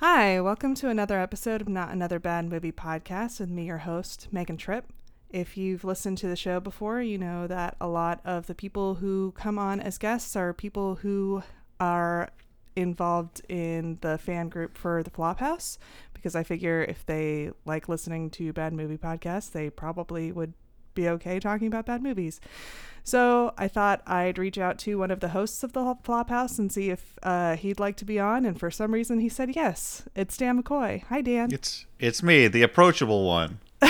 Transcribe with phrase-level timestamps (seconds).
[0.00, 4.28] Hi, welcome to another episode of Not Another Bad Movie podcast with me, your host,
[4.32, 4.86] Megan Tripp.
[5.28, 8.94] If you've listened to the show before, you know that a lot of the people
[8.94, 11.42] who come on as guests are people who
[11.80, 12.30] are
[12.74, 15.76] involved in the fan group for the Flophouse
[16.14, 20.54] because I figure if they like listening to bad movie podcasts, they probably would
[20.94, 22.40] be okay talking about bad movies.
[23.04, 26.70] So I thought I'd reach out to one of the hosts of the Flophouse and
[26.70, 28.44] see if uh, he'd like to be on.
[28.44, 30.04] And for some reason, he said yes.
[30.14, 31.04] It's Dan McCoy.
[31.04, 31.52] Hi, Dan.
[31.52, 33.58] It's it's me, the approachable one.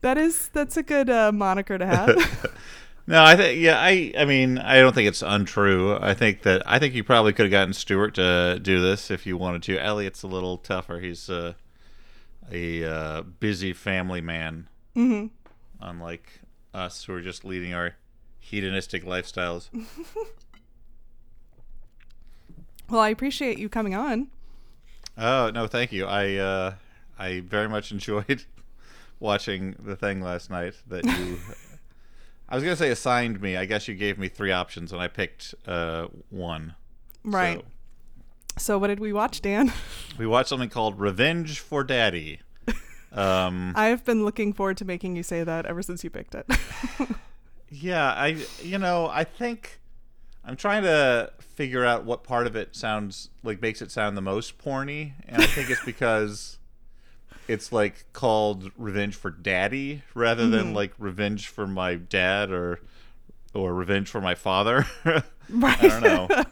[0.00, 2.52] that is that's a good uh, moniker to have.
[3.06, 5.98] no, I think yeah, I I mean I don't think it's untrue.
[6.00, 9.26] I think that I think you probably could have gotten Stuart to do this if
[9.26, 9.78] you wanted to.
[9.78, 11.00] Elliott's a little tougher.
[11.00, 11.54] He's uh,
[12.50, 14.68] a uh, busy family man.
[14.96, 15.26] Mm-hmm.
[15.80, 16.40] Unlike
[16.74, 17.96] us, who are just leading our
[18.38, 19.68] hedonistic lifestyles.
[22.90, 24.28] well, I appreciate you coming on.
[25.18, 26.06] Oh no, thank you.
[26.06, 26.74] I uh,
[27.18, 28.44] I very much enjoyed
[29.20, 31.38] watching the thing last night that you.
[32.48, 33.56] I was gonna say assigned me.
[33.56, 36.74] I guess you gave me three options, and I picked uh, one.
[37.24, 37.58] Right.
[37.58, 37.64] So,
[38.58, 39.72] so what did we watch, Dan?
[40.16, 42.40] We watched something called Revenge for Daddy.
[43.16, 46.46] Um, I've been looking forward to making you say that ever since you picked it.
[47.70, 49.80] yeah, I you know I think
[50.44, 54.22] I'm trying to figure out what part of it sounds like makes it sound the
[54.22, 56.58] most porny, and I think it's because
[57.48, 60.52] it's like called Revenge for Daddy rather mm-hmm.
[60.52, 62.80] than like Revenge for my dad or
[63.54, 64.86] or Revenge for my father.
[65.04, 65.24] right.
[65.82, 66.44] I don't know.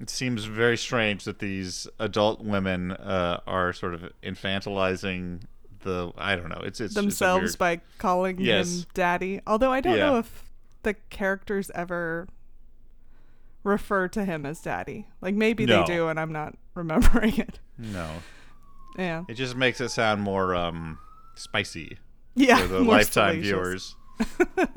[0.00, 5.40] it seems very strange that these adult women uh, are sort of infantilizing
[5.80, 6.62] the I don't know.
[6.64, 8.80] It's it's themselves it's by calling yes.
[8.80, 9.40] him daddy.
[9.46, 10.06] Although I don't yeah.
[10.06, 10.44] know if
[10.82, 12.28] the characters ever
[13.64, 15.08] refer to him as daddy.
[15.20, 15.80] Like maybe no.
[15.80, 17.58] they do and I'm not remembering it.
[17.78, 18.08] No.
[18.96, 19.24] Yeah.
[19.28, 20.98] It just makes it sound more um
[21.34, 21.98] spicy.
[22.34, 22.58] Yeah.
[22.58, 23.96] For the lifetime viewers.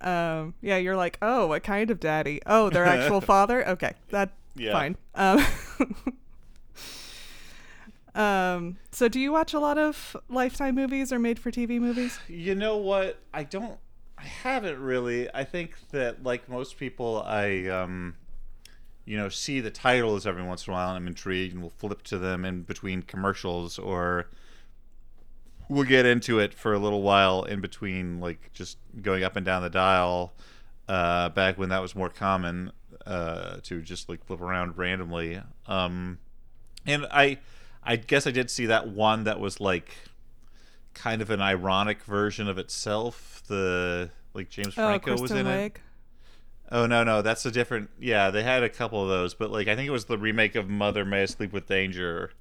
[0.00, 2.40] um yeah, you're like, "Oh, what kind of daddy?
[2.46, 3.66] Oh, their actual father?
[3.68, 3.92] Okay.
[4.10, 4.72] That yeah.
[4.72, 5.44] fine." Um
[8.16, 12.18] Um, so do you watch a lot of Lifetime movies or made for TV movies?
[12.28, 13.18] You know what?
[13.34, 13.78] I don't
[14.18, 15.28] I haven't really.
[15.34, 18.16] I think that like most people I um
[19.04, 21.70] you know, see the titles every once in a while and I'm intrigued and we'll
[21.70, 24.26] flip to them in between commercials or
[25.68, 29.44] we'll get into it for a little while in between like just going up and
[29.44, 30.32] down the dial
[30.88, 32.72] uh back when that was more common
[33.04, 35.40] uh to just like flip around randomly.
[35.66, 36.18] Um
[36.86, 37.38] and I
[37.86, 39.94] I guess I did see that one that was like
[40.92, 43.42] kind of an ironic version of itself.
[43.46, 45.78] The like James oh, Franco oh, was in it.
[46.72, 49.68] Oh no no that's a different yeah they had a couple of those but like
[49.68, 52.32] I think it was the remake of Mother May I Sleep with Danger.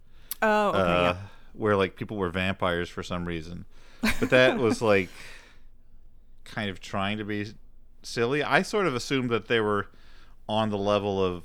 [0.42, 0.80] Oh okay.
[0.80, 1.18] Uh, yeah.
[1.54, 3.66] Where like people were vampires for some reason,
[4.02, 5.10] but that was like
[6.44, 7.54] kind of trying to be
[8.02, 8.42] silly.
[8.44, 9.88] I sort of assumed that they were
[10.50, 11.44] on the level of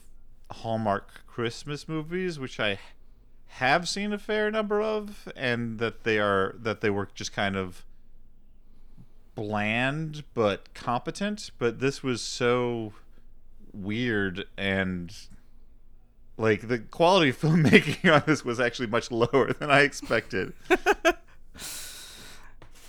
[0.50, 2.78] Hallmark Christmas movies, which I
[3.54, 7.56] have seen a fair number of, and that they are that they were just kind
[7.56, 7.84] of
[9.34, 11.50] bland but competent.
[11.58, 12.92] But this was so
[13.72, 15.14] weird and
[16.36, 20.52] like the quality of filmmaking on this was actually much lower than I expected.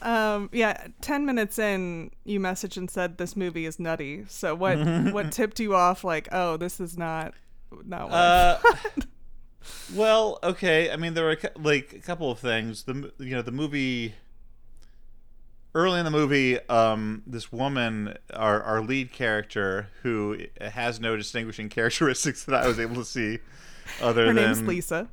[0.01, 4.75] um yeah 10 minutes in you messaged and said this movie is nutty so what
[5.13, 7.35] what tipped you off like oh this is not
[7.85, 8.59] not what uh,
[9.93, 10.91] well, okay.
[10.91, 12.83] I mean, there were like a couple of things.
[12.83, 14.15] The you know the movie
[15.73, 21.69] early in the movie, um, this woman, our our lead character, who has no distinguishing
[21.69, 23.39] characteristics that I was able to see,
[24.01, 25.07] other her than name's Lisa.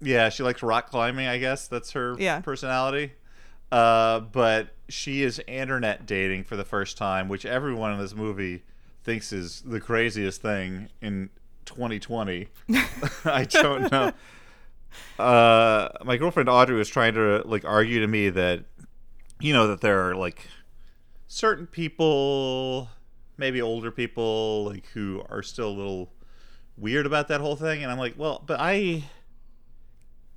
[0.00, 1.26] Yeah, she likes rock climbing.
[1.26, 2.40] I guess that's her yeah.
[2.40, 3.12] personality.
[3.70, 8.62] Uh, but she is internet dating for the first time, which everyone in this movie
[9.02, 11.30] thinks is the craziest thing in
[11.66, 12.48] 2020.
[13.24, 14.12] I don't know.
[15.18, 18.64] Uh, my girlfriend Audrey was trying to like argue to me that
[19.40, 20.48] you know that there are like
[21.28, 22.90] certain people,
[23.38, 26.12] maybe older people, like who are still a little
[26.76, 29.04] weird about that whole thing, and I'm like, well, but I,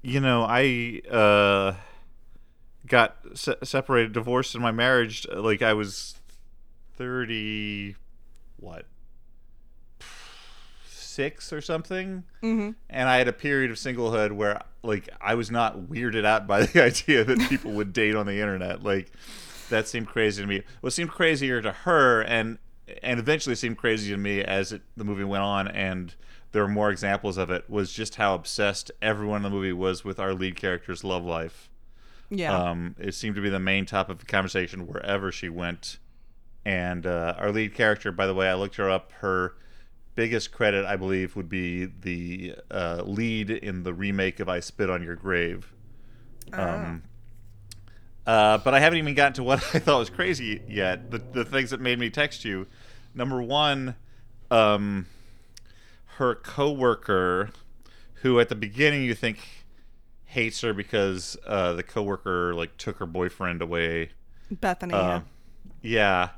[0.02, 1.74] you know, I uh
[2.88, 5.28] got se- separated, divorced in my marriage.
[5.34, 6.16] Like I was
[6.96, 7.96] thirty,
[8.58, 8.86] what
[11.16, 12.72] six or something, mm-hmm.
[12.90, 16.66] and I had a period of singlehood where like I was not weirded out by
[16.66, 18.84] the idea that people would date on the internet.
[18.84, 19.12] Like
[19.70, 20.64] that seemed crazy to me.
[20.82, 22.60] What seemed crazier to her, and
[23.02, 26.14] and eventually seemed crazy to me as it, the movie went on, and
[26.52, 27.70] there were more examples of it.
[27.70, 31.70] Was just how obsessed everyone in the movie was with our lead character's love life.
[32.30, 32.58] Yeah.
[32.58, 36.00] Um, it seemed to be the main topic of conversation wherever she went.
[36.66, 39.12] And uh, our lead character, by the way, I looked her up.
[39.20, 39.56] Her
[40.16, 44.90] biggest credit, I believe, would be the uh, lead in the remake of "I Spit
[44.90, 45.72] on Your Grave."
[46.54, 47.04] Um,
[48.26, 51.12] uh, but I haven't even gotten to what I thought was crazy yet.
[51.12, 52.68] The the things that made me text you.
[53.14, 53.96] Number one,
[54.52, 55.06] um,
[56.18, 57.52] her coworker,
[58.16, 59.40] who at the beginning you think
[60.26, 64.10] hates her because uh, the coworker like took her boyfriend away.
[64.52, 64.94] Bethany.
[64.94, 65.22] Yeah.
[65.82, 66.30] yeah,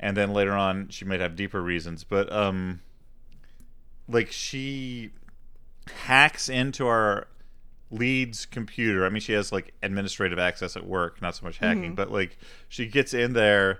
[0.00, 2.80] and then later on she might have deeper reasons, but um,
[4.08, 5.10] like she
[6.04, 7.28] hacks into our
[7.90, 9.06] lead's computer.
[9.06, 12.36] I mean, she has like administrative access at work, not so much hacking, but like
[12.68, 13.78] she gets in there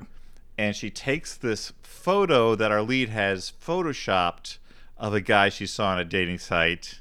[0.56, 4.59] and she takes this photo that our lead has photoshopped
[4.97, 7.00] of a guy she saw on a dating site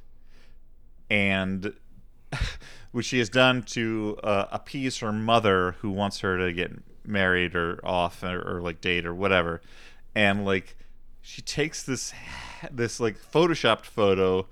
[1.10, 1.74] and
[2.92, 6.72] which she has done to uh, appease her mother who wants her to get
[7.06, 9.62] married or off or, or like date or whatever
[10.16, 10.76] and like
[11.26, 12.14] she takes this
[12.72, 14.46] this like photoshopped photo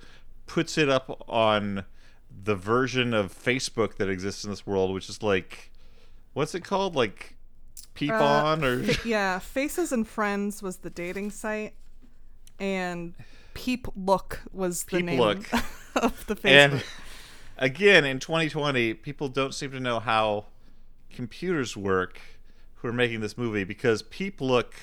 [0.47, 1.83] puts it up on
[2.43, 5.69] the version of facebook that exists in this world which is like
[6.33, 7.35] what's it called like
[7.93, 11.73] peep Uh, on or Fa- yeah, Faces and Friends was the dating site,
[12.59, 13.13] and
[13.53, 15.39] Peep Look was the Peep name Look.
[15.95, 16.45] of the Facebook.
[16.45, 16.83] And
[17.57, 20.45] again, in 2020, people don't seem to know how
[21.13, 22.19] computers work
[22.75, 24.73] who are making this movie because Peep Look,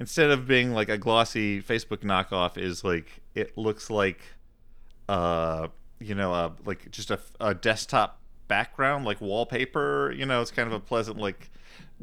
[0.00, 4.20] instead of being like a glossy Facebook knockoff, is like it looks like,
[5.08, 5.68] uh,
[6.00, 8.18] you know, uh, like just a, a desktop
[8.48, 10.12] background, like wallpaper.
[10.16, 11.50] You know, it's kind of a pleasant like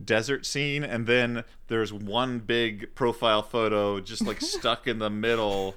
[0.03, 5.75] desert scene, and then there's one big profile photo just like stuck in the middle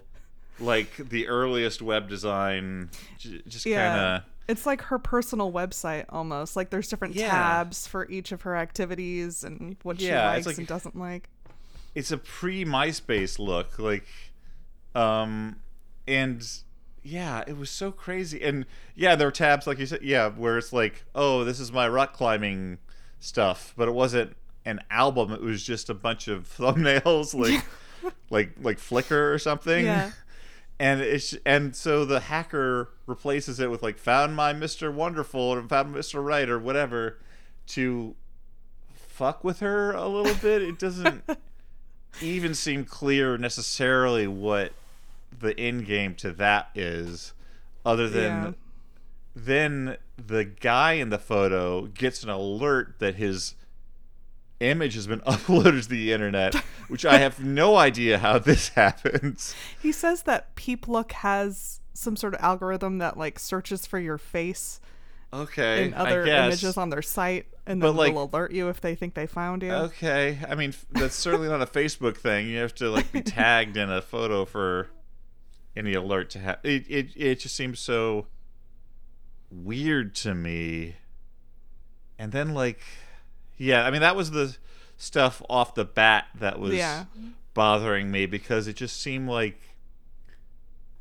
[0.58, 6.05] like the earliest web design j- just yeah, kind of it's like her personal website
[6.11, 6.55] almost.
[6.55, 7.31] Like there's different Yeah.
[7.31, 11.31] tabs for each of her activities and what she Yeah, likes like- and doesn't like.
[11.94, 14.06] It's a pre MySpace look like
[14.94, 15.56] um
[16.06, 16.46] and
[17.02, 20.58] yeah it was so crazy and yeah there were tabs like you said yeah where
[20.58, 22.78] it's like oh this is my rock climbing
[23.19, 27.64] stuff but it wasn't an album it was just a bunch of thumbnails like
[28.31, 30.10] like like Flickr or something Yeah.
[30.78, 34.93] and it's and so the hacker replaces it with like found my Mr.
[34.93, 36.25] Wonderful or found Mr.
[36.25, 37.19] Right or whatever
[37.69, 38.14] to
[38.94, 40.62] fuck with her a little bit.
[40.62, 41.22] It doesn't
[42.20, 44.72] even seem clear necessarily what
[45.38, 47.32] the end game to that is,
[47.84, 48.52] other than Yeah.
[49.34, 53.54] then the guy in the photo gets an alert that his
[54.60, 56.54] image has been uploaded to the internet,
[56.88, 59.54] which I have no idea how this happens.
[59.80, 64.18] He says that Peep Look has some sort of algorithm that like searches for your
[64.18, 64.80] face
[65.32, 66.47] Okay, in other I guess.
[66.47, 69.62] images on their site and then like- will alert you if they think they found
[69.62, 69.71] you.
[69.73, 72.49] Okay, I mean that's certainly not a Facebook thing.
[72.49, 74.88] You have to like be tagged in a photo for
[75.77, 76.59] any alert to have.
[76.65, 78.27] It it it just seems so
[79.50, 80.97] weird to me.
[82.19, 82.81] And then like,
[83.56, 84.56] yeah, I mean that was the
[84.97, 87.05] stuff off the bat that was Yeah.
[87.55, 89.61] bothering me because it just seemed like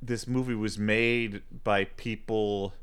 [0.01, 2.73] this movie was made by people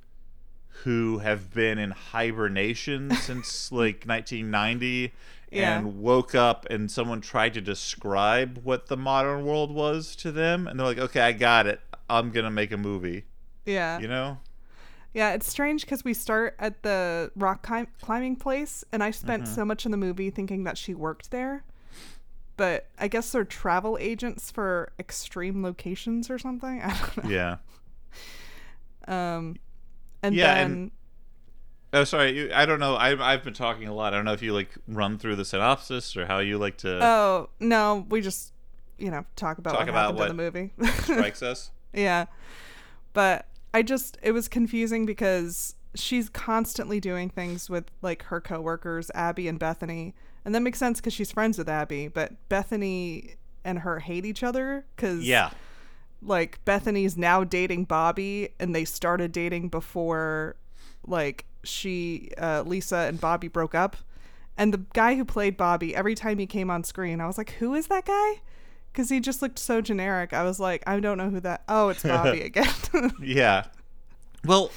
[0.84, 5.12] who have been in hibernation since like 1990
[5.50, 5.78] Yeah.
[5.78, 10.66] and woke up and someone tried to describe what the modern world was to them
[10.66, 11.80] and they're like okay i got it
[12.10, 13.24] i'm gonna make a movie
[13.64, 13.98] yeah.
[13.98, 14.38] you know
[15.14, 19.44] Yeah, it's strange because we start at the rock clim- climbing place, and I spent
[19.44, 19.54] Mm-hmm.
[19.54, 21.64] so much in the movie thinking that she worked there.
[22.58, 26.82] But I guess they're travel agents for extreme locations or something.
[26.84, 27.30] I don't know.
[27.30, 27.56] yeah
[29.08, 29.56] Um,
[30.26, 30.90] and Yeah, then and-
[31.92, 34.42] oh sorry i don't know I, i've been talking a lot i don't know if
[34.42, 38.52] you like run through the synopsis or how you like to oh no, we just
[38.98, 40.92] you know talk about Talk what about happened in the movie.
[41.02, 42.26] strikes us Yeah.
[43.12, 49.10] But I just it was confusing because she's constantly doing things with like her coworkers,
[49.14, 50.14] Abby and Bethany.
[50.44, 54.42] And that makes sense cuz she's friends with Abby, but Bethany and her hate each
[54.42, 55.50] other cuz yeah
[56.22, 60.56] like Bethany's now dating Bobby and they started dating before
[61.06, 63.96] like she uh, Lisa and Bobby broke up.
[64.58, 67.50] And the guy who played Bobby, every time he came on screen, I was like,
[67.52, 68.40] "Who is that guy?"
[68.94, 70.32] Cuz he just looked so generic.
[70.32, 72.72] I was like, "I don't know who that Oh, it's Bobby again."
[73.20, 73.66] Yeah.
[74.44, 74.70] Well,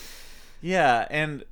[0.62, 1.46] yeah, and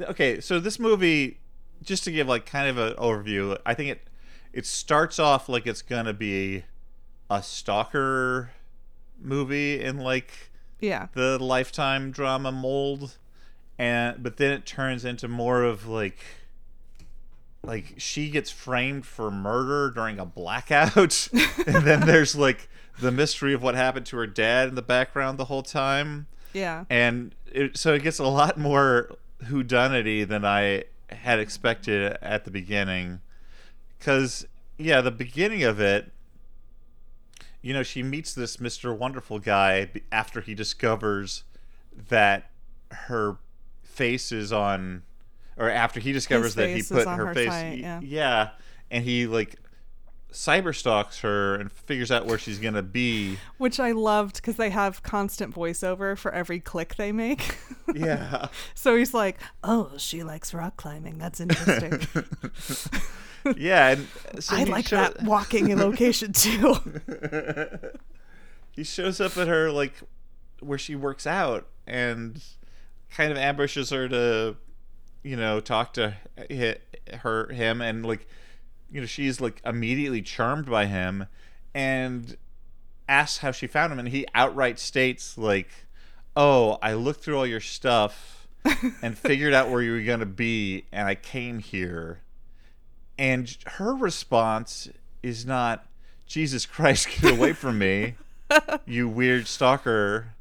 [0.00, 1.40] okay, so this movie,
[1.82, 4.08] just to give like kind of an overview, I think it
[4.52, 6.64] it starts off like it's gonna be
[7.28, 8.50] a stalker
[9.24, 10.32] movie in like
[10.80, 11.08] Yeah.
[11.14, 13.16] the lifetime drama mold
[13.78, 16.18] and but then it turns into more of like
[17.64, 21.28] like she gets framed for murder during a blackout
[21.66, 22.68] and then there's like
[23.00, 26.84] the mystery of what happened to her dad in the background the whole time Yeah.
[26.90, 29.10] and it, so it gets a lot more
[29.44, 33.20] whodunity than I had expected at the beginning.
[33.98, 34.46] Because
[34.78, 36.10] yeah, the beginning of it,
[37.62, 41.44] you know, she meets this Mister Wonderful guy after he discovers
[42.08, 42.50] that
[42.90, 43.36] her
[43.82, 45.02] face is on,
[45.56, 48.50] or after he discovers that he put her, her face, site, y- yeah.
[48.90, 49.56] and he like
[50.32, 53.38] cyber stalks her and figures out where she's gonna be.
[53.58, 57.58] Which I loved because they have constant voiceover for every click they make.
[57.94, 58.48] Yeah.
[58.74, 61.18] so he's like, "Oh, she likes rock climbing.
[61.18, 62.00] That's interesting.
[63.56, 66.76] yeah, and uh, so I like show- that walking in location too."
[68.72, 69.94] he shows up at her like
[70.60, 72.42] where she works out and
[73.10, 74.56] kind of ambushes her to
[75.22, 76.14] you know talk to
[77.20, 78.26] her him and like
[78.90, 81.26] you know she's like immediately charmed by him
[81.74, 82.36] and
[83.08, 85.68] asks how she found him and he outright states like
[86.36, 88.46] oh i looked through all your stuff
[89.02, 92.21] and figured out where you were going to be and i came here
[93.18, 94.88] and her response
[95.22, 95.86] is not
[96.26, 98.14] jesus christ get away from me
[98.86, 100.34] you weird stalker.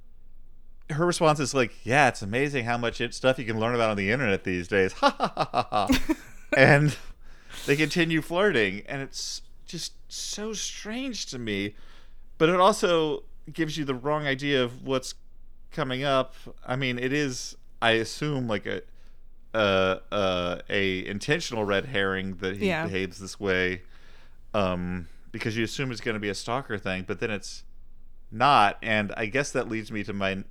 [0.90, 3.92] Her response is like yeah it's amazing how much it, stuff you can learn about
[3.92, 4.94] on the internet these days.
[4.94, 6.16] Ha ha ha ha ha
[6.58, 6.98] and
[7.66, 11.75] they continue flirting and it's just so strange to me
[12.38, 13.24] but it also
[13.54, 15.16] gives you the wrong idea of what's
[15.72, 16.34] coming up.
[16.66, 18.82] I mean it is i assume like a
[19.53, 22.86] uh, uh, a intentional red herring that he Yeah.
[22.86, 23.81] behaves this way
[24.53, 27.63] um, because you assume it's going to be a stalker thing but then it's
[28.31, 30.43] not and i guess that leads me to my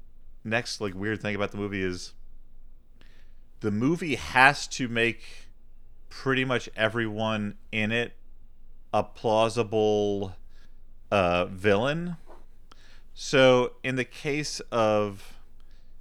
[0.45, 2.12] next like weird thing about the movie is
[3.61, 5.23] the movie has to make
[6.09, 8.12] pretty much everyone in it
[8.92, 10.35] a plausible
[11.11, 12.16] uh, villain.
[13.14, 15.35] So, in the case of,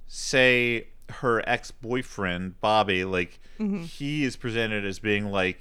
[0.06, 3.82] say, her ex boyfriend, Bobby, like, mm-hmm.
[3.82, 5.60] he is presented as being, like,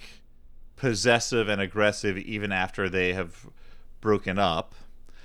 [0.76, 3.48] possessive and aggressive even after they have
[4.02, 4.76] broken up.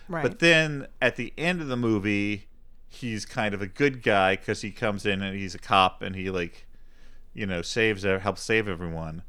[0.09, 0.23] right.
[0.23, 2.49] But then at the end of the movie,
[2.89, 6.17] he's kind of a good guy because he comes in and he's a cop and
[6.17, 6.67] he like,
[7.33, 9.23] you know, saves or helps save everyone.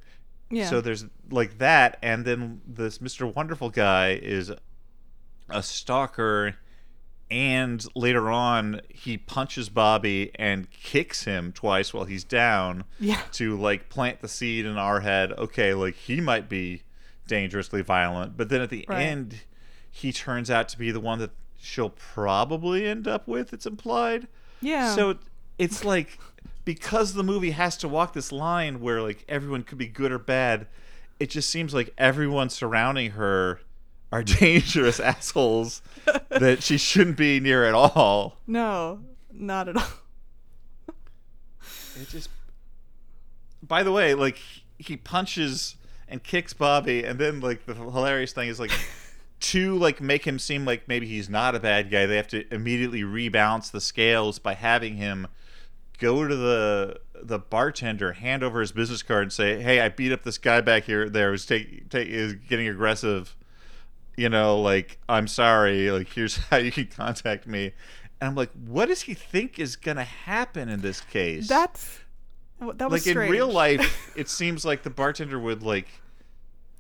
[0.50, 0.70] yeah.
[0.70, 3.34] So there's like that, and then this Mr.
[3.34, 4.52] Wonderful guy is
[5.50, 6.56] a stalker,
[7.32, 13.22] and later on he punches Bobby and kicks him twice while he's down yeah.
[13.34, 15.32] to like plant the seed in our head.
[15.34, 16.84] Okay, like he might be
[17.28, 19.02] dangerously violent, but then at the Right.
[19.02, 19.42] end,
[19.90, 23.54] he turns out to be the one that she'll probably end up with.
[23.54, 24.28] It's implied.
[24.62, 24.94] Yeah.
[24.94, 25.18] So
[25.58, 26.20] it's like
[26.64, 30.20] because the movie has to walk this line where like everyone could be good or
[30.20, 30.68] bad,
[31.20, 33.62] it just seems like everyone surrounding her
[34.12, 35.82] are dangerous assholes
[36.30, 38.38] that she shouldn't be near at all.
[38.48, 39.00] no,
[39.32, 39.88] not at all.
[42.00, 42.30] It just
[43.64, 44.38] By the way, like
[44.78, 45.76] he punches
[46.08, 48.72] and kicks Bobby and then like the hilarious thing is like
[49.40, 52.54] to like make him seem like maybe he's not a bad guy, they have to
[52.54, 55.28] immediately rebalance the scales by having him
[55.98, 60.12] go to the the bartender, hand over his business card, and say, "Hey, I beat
[60.12, 61.10] up this guy back here.
[61.10, 63.36] There was take, take is getting aggressive.
[64.18, 65.92] You know, like I'm sorry.
[65.92, 67.74] Like here's how you can contact me."
[68.22, 72.00] And I'm like, "What does he think is gonna happen in this case?" That's
[72.62, 75.88] that was like in real life, it seems like the bartender would like,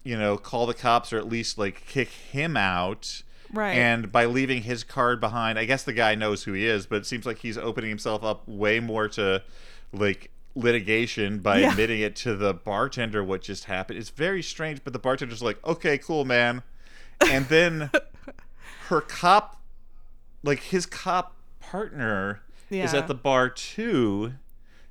[0.03, 3.21] you know, call the cops or at least like kick him out.
[3.51, 3.73] right?
[3.73, 6.95] And by leaving his card behind, I guess the guy knows who he is, but
[6.97, 9.43] it seems like he's opening himself up way more to
[9.91, 11.71] like litigation by Yeah.
[11.71, 13.99] admitting it to the bartender what just happened.
[13.99, 16.63] It's very strange, but the bartender's like, "Okay, cool, man."
[17.21, 17.89] And then
[18.87, 19.61] her cop
[20.43, 24.33] like his cop partner is at the bar too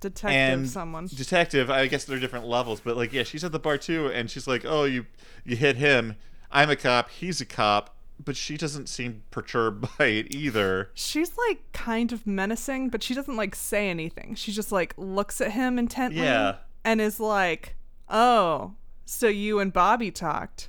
[0.00, 1.07] detective and someone.
[1.07, 4.31] detective i guess they're different levels but like yeah she's at the bar too and
[4.31, 5.07] she's like oh you
[5.45, 6.14] you hit him
[6.52, 11.37] i'm a cop he's a cop but she doesn't seem perturbed by it either She's
[11.37, 14.35] like kind of menacing, but she doesn't like say anything.
[14.37, 16.57] She just like looks at him intently Yeah.
[16.85, 17.75] and is like,
[18.09, 20.69] "Oh, so you and Bobby talked."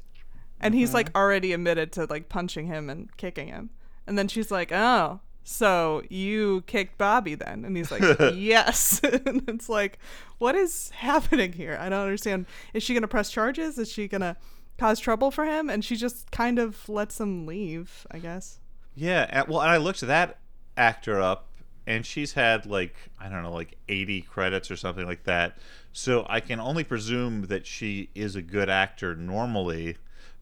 [0.60, 0.96] And he's Mm-hmm.
[0.96, 3.70] like already admitted to like punching him and kicking him.
[4.08, 9.44] And then she's like, "Oh, so you kicked Bobby then?" And he's like, "Yes." and
[9.48, 10.00] it's like,
[10.38, 11.78] "What is happening here?
[11.80, 12.46] I don't understand.
[12.74, 13.78] Is she going to press charges?
[13.78, 14.36] Is she going to
[14.78, 18.06] cause trouble for him, and she just kind of lets him leave.
[18.12, 18.60] I guess.
[18.96, 20.40] Yeah, well, and I looked at that
[20.78, 21.50] actor up,
[21.88, 25.58] and she's had like I don't know, like eighty credits or something like that.
[25.92, 29.98] So I can only presume that she is a good actor normally,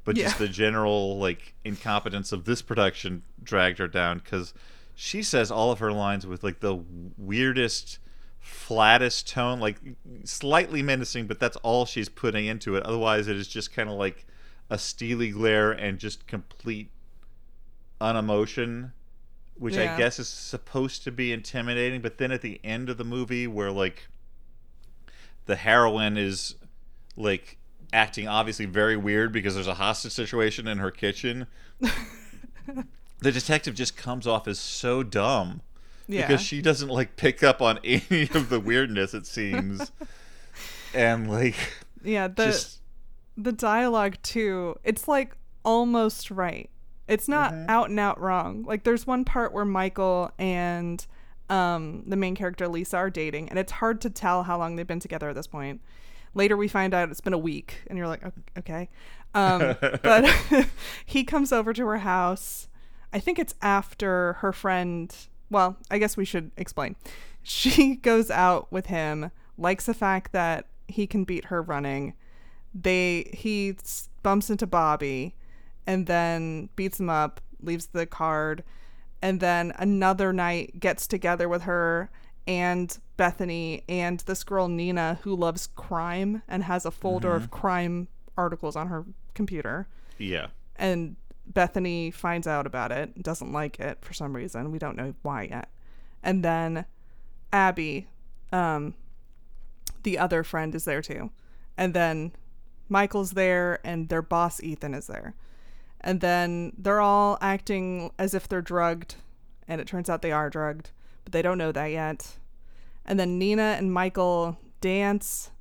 [0.05, 4.53] but just the general like incompetence of this production dragged her down because
[4.95, 6.83] she says all of her lines with like the
[7.17, 7.99] weirdest
[8.39, 9.77] flattest tone like
[10.25, 13.95] slightly menacing but that's all she's putting into it otherwise it is just kind of
[13.95, 14.25] like
[14.69, 16.89] a steely glare and just complete
[18.01, 18.91] unemotion
[19.55, 19.93] which Yeah.
[19.93, 23.47] i guess is supposed to be intimidating but then at the end of the movie
[23.47, 24.07] where like
[25.45, 26.55] the heroine is
[27.15, 27.57] like
[27.93, 31.47] acting obviously very weird because there's a hostage situation in her kitchen
[33.19, 35.61] the detective just comes off as so dumb
[36.07, 36.27] Yeah.
[36.27, 39.91] because she doesn't like pick up on any of the weirdness it seems
[40.93, 41.55] and like
[42.03, 42.27] yeah.
[42.27, 42.79] The just
[43.37, 44.75] the dialogue too.
[44.83, 46.69] It's like almost right.
[47.07, 47.65] It's not Mhm.
[47.69, 48.63] out and out wrong.
[48.63, 51.05] Like there's one part where Michael and
[51.49, 54.85] um the main character Lisa are dating, and it's hard to tell how long they've
[54.87, 55.79] been together at this point.
[56.35, 58.23] Later we find out it's been a week, and you're like,
[58.57, 58.89] okay.
[59.35, 60.31] Um, but
[61.07, 62.67] he comes over to her house.
[63.11, 65.11] I think it's after her friend.
[65.49, 66.95] Well, I guess we should explain.
[67.45, 72.13] She goes out with him, likes the fact that he can beat her running.
[72.73, 73.75] They he
[74.21, 75.35] bumps into Bobby,
[75.85, 78.63] and then beats him up, leaves the card,
[79.21, 82.09] and then another night gets together with her
[82.45, 88.07] and Bethany and this girl Nina who loves crime and has a folder of crime
[88.37, 94.13] articles on her computer yeah and Bethany finds out about it, doesn't like it for
[94.13, 94.71] some reason.
[94.71, 95.69] We don't know why yet.
[96.21, 96.85] And then
[97.51, 98.07] Abby,
[98.51, 98.93] um,
[100.03, 101.31] the other friend, is there too.
[101.77, 102.31] And then
[102.87, 105.35] Michael's there, and their boss Ethan is there.
[106.01, 109.15] And then they're all acting as if they're drugged,
[109.67, 110.91] and it turns out they are drugged,
[111.23, 112.37] but they don't know that yet.
[113.05, 115.51] And then Nina and Michael dance,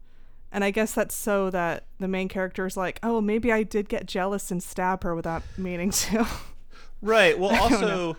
[0.52, 3.88] and I guess that's so that the main character is like, oh, maybe I did
[3.88, 6.26] get jealous and stab her without meaning to.
[7.04, 8.16] right well also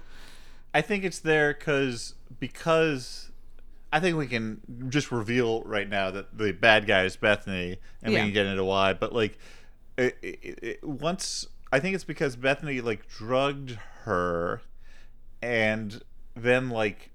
[0.73, 3.31] i think it's there because because
[3.93, 8.11] i think we can just reveal right now that the bad guy is bethany and
[8.11, 8.19] Yeah.
[8.19, 9.37] we can get into why but like
[9.97, 14.61] it, it, it, once i think it's because bethany like drugged her
[15.41, 16.01] and
[16.35, 17.11] then like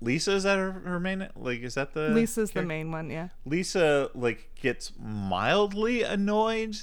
[0.00, 3.28] lisa is that her, her main like is that the Lisa's the main one, yeah.
[3.44, 6.76] Lisa like gets mildly annoyed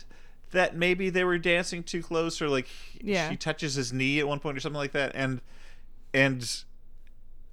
[0.52, 2.68] that maybe they were dancing too close or like
[3.02, 3.30] Yeah.
[3.30, 5.42] she touches his knee at one point or something like that and
[6.14, 6.64] and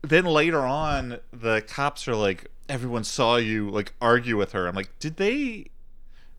[0.02, 4.74] then later on the cops are like everyone saw you like argue with her i'm
[4.74, 5.66] like did they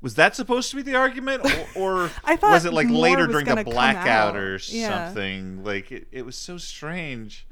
[0.02, 1.68] was that supposed to be the argument or,
[2.04, 5.08] or I thought was it like later during a blackout or Yeah.
[5.08, 7.48] something like it, it was so strange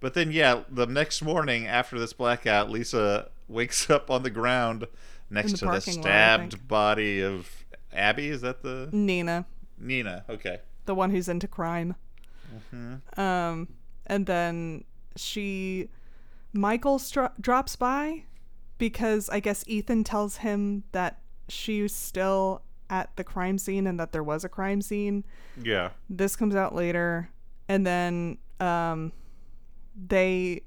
[0.00, 4.86] but then yeah the next morning after this blackout lisa wakes up on the ground
[5.30, 9.46] next the to the parking lot, stabbed body of abby is that the Nina,
[9.78, 10.58] nina okay
[10.88, 11.94] the one who's into crime.
[12.52, 13.20] Mm-hmm.
[13.20, 13.68] Um,
[14.06, 14.84] and then
[15.14, 15.90] she,
[16.52, 18.24] Michael stro- drops by
[18.78, 24.12] because I guess Ethan tells him that she's still at the crime scene and that
[24.12, 25.24] there was a crime scene.
[25.62, 27.28] yeah This comes out later,
[27.68, 29.12] and then um,
[30.06, 30.62] they,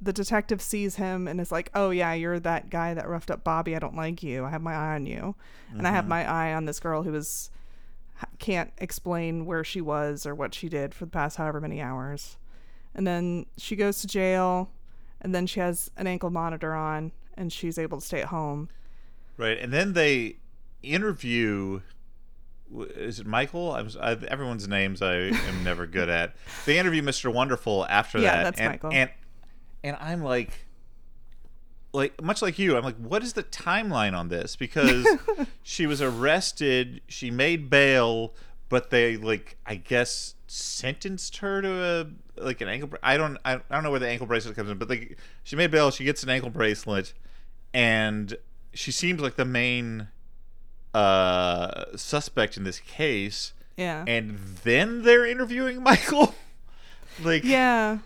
[0.00, 3.44] the detective sees him and is like, "Oh yeah, you're that guy that roughed up
[3.44, 3.76] Bobby.
[3.76, 4.44] I don't like you.
[4.44, 5.34] I have my eye on you,
[5.70, 6.10] and I have mm-hmm.
[6.10, 7.50] my eye on this girl who is
[8.38, 12.38] can't explain where she was or what she did for the past however many hours."
[12.94, 14.70] And then she goes to jail,
[15.20, 18.68] and then she has an ankle monitor on, and she's able to stay at home.
[19.36, 20.36] Right, and then they
[20.82, 21.80] interview.
[22.96, 23.72] Is it Michael?
[23.72, 26.36] I'm, I, everyone's names I am never good at.
[26.66, 27.32] They interview Mr.
[27.32, 28.44] Wonderful after Yeah, that.
[28.44, 28.90] that's and, Michael.
[28.92, 29.10] And
[29.82, 30.66] and I'm like,
[31.92, 34.56] like much like you, I'm like, what is the timeline on this?
[34.56, 35.06] Because
[35.62, 38.34] she was arrested, she made bail,
[38.68, 41.84] but they like, I guess, sentenced her to
[42.38, 42.90] a like an ankle.
[43.02, 45.56] I don't, I, I don't know where the ankle bracelet comes in, but like, she
[45.56, 47.12] made bail, she gets an ankle bracelet,
[47.74, 48.36] and
[48.72, 50.08] she seems like the main
[50.94, 54.04] uh suspect in this case Yeah.
[54.06, 56.34] and then they're interviewing michael
[57.22, 57.98] like yeah.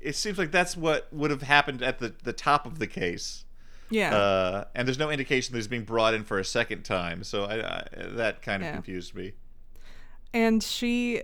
[0.00, 3.44] it seems like that's what would have happened at the the top of the case
[3.90, 4.14] Yeah.
[4.16, 7.44] uh and there's no indication that he's being brought in for a second time so
[7.44, 8.72] i, I that kind of Yeah.
[8.72, 9.32] confused me
[10.34, 11.22] and she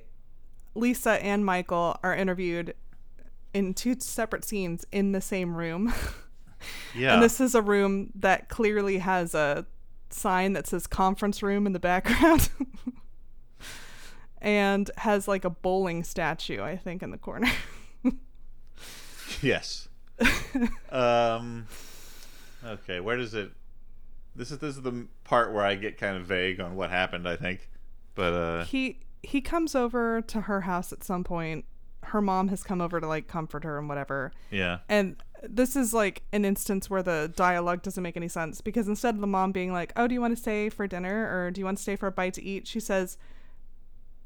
[0.75, 2.75] lisa and michael are interviewed
[3.53, 5.93] in two separate scenes in the same room
[6.97, 9.67] yeah and this is a room that clearly has a
[10.15, 12.49] sign that says conference room in the background.
[14.41, 17.49] and has like a bowling statue, I think, in the corner.
[19.41, 19.89] yes.
[20.91, 21.67] um
[22.65, 23.51] okay, where does it
[24.37, 27.29] This is this is the part where I get kind of vague on what happened,
[27.29, 27.69] I think.
[28.15, 31.65] But uh he he comes over to her house at some point.
[32.05, 34.33] Her mom has come over to like comfort her and whatever.
[34.51, 34.79] yeah.
[34.89, 39.15] And this is like an instance where the dialogue doesn't make any sense because instead
[39.15, 41.61] of the mom being like, "Oh, do you want to stay for dinner or do
[41.61, 43.19] you want to stay for a bite to eat?" she says,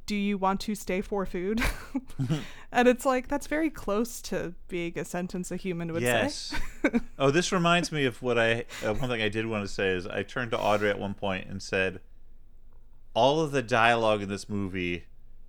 [0.05, 1.63] "Do you want to stay for food?"
[2.73, 6.55] and it's like that's very close to being a sentence a human would yes.
[6.83, 7.01] say.
[7.19, 9.89] oh, this reminds me of what I uh, one thing I did want to say
[9.89, 12.01] is I turned to Audrey at one point and said,
[13.15, 15.05] "All of the dialogue in this movie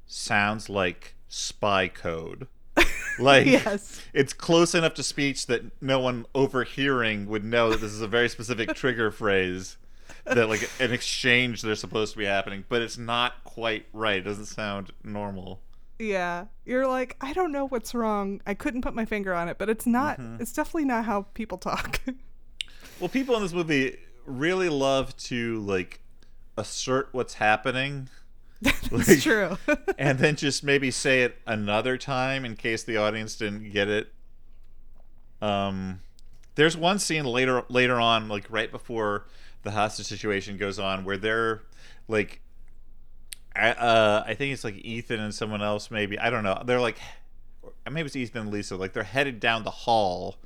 [0.05, 2.47] sounds like spy code."
[3.19, 4.01] Like Yes.
[4.13, 8.07] it's close enough to speech that no one overhearing would know that this is a
[8.07, 9.77] very specific trigger phrase
[10.25, 14.17] that like an exchange they're supposed to be happening, but it's not quite right.
[14.17, 15.61] It doesn't sound normal.
[15.99, 16.45] Yeah.
[16.65, 18.41] You're like, "I don't know what's wrong.
[18.45, 20.41] I couldn't put my finger on it, but it's not Mm-hmm.
[20.41, 22.01] it's definitely not how people talk."
[22.99, 25.99] Well, people in this movie really love to like
[26.57, 28.09] assert what's happening
[28.91, 29.57] It's Like- true.
[29.97, 34.11] and then just maybe say it another time in case the audience didn't get it.
[35.41, 36.01] Um,
[36.55, 39.25] there's one scene later later on, like right before
[39.63, 41.61] the hostage situation goes on, where they're
[42.07, 42.41] like,
[43.55, 46.61] I- uh, I think it's like Ethan and someone else, maybe I don't know.
[46.65, 46.97] They're like,
[47.89, 48.75] maybe it's Ethan and Lisa.
[48.75, 50.37] Like they're headed down the hall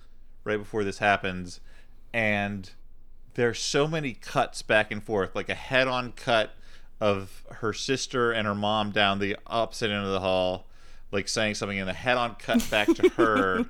[0.43, 1.59] right before this happens,
[2.13, 2.69] and
[3.35, 6.51] there's so many cuts back and forth, like a head-on cut
[7.01, 10.67] of her sister and her mom down the opposite end of the hall,
[11.11, 13.65] like saying something, and a head-on cut back to her.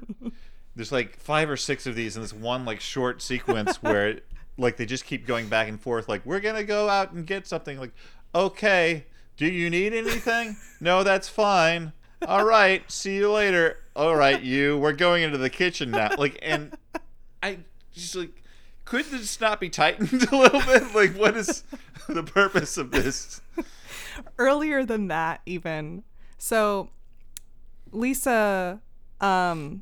[0.76, 4.20] There's like five or six of these in this one like short sequence where
[4.58, 6.10] like they just keep going back and forth.
[6.10, 7.80] Like we're gonna go out and get something.
[7.80, 7.94] Like
[8.36, 9.06] okay,
[9.38, 10.58] do you need anything?
[10.82, 11.94] no, that's fine.
[12.28, 13.78] All right, see you later.
[13.96, 14.78] All right, you.
[14.78, 16.12] We're going into the kitchen now.
[16.18, 16.76] Like and
[17.42, 17.60] I
[17.94, 18.41] just like
[18.86, 20.94] could this not be tightened a little bit?
[20.94, 21.64] Like what is
[22.10, 23.42] the purpose of this?
[24.38, 26.04] earlier than that even
[26.38, 26.90] so
[27.92, 28.82] lisa
[29.22, 29.82] um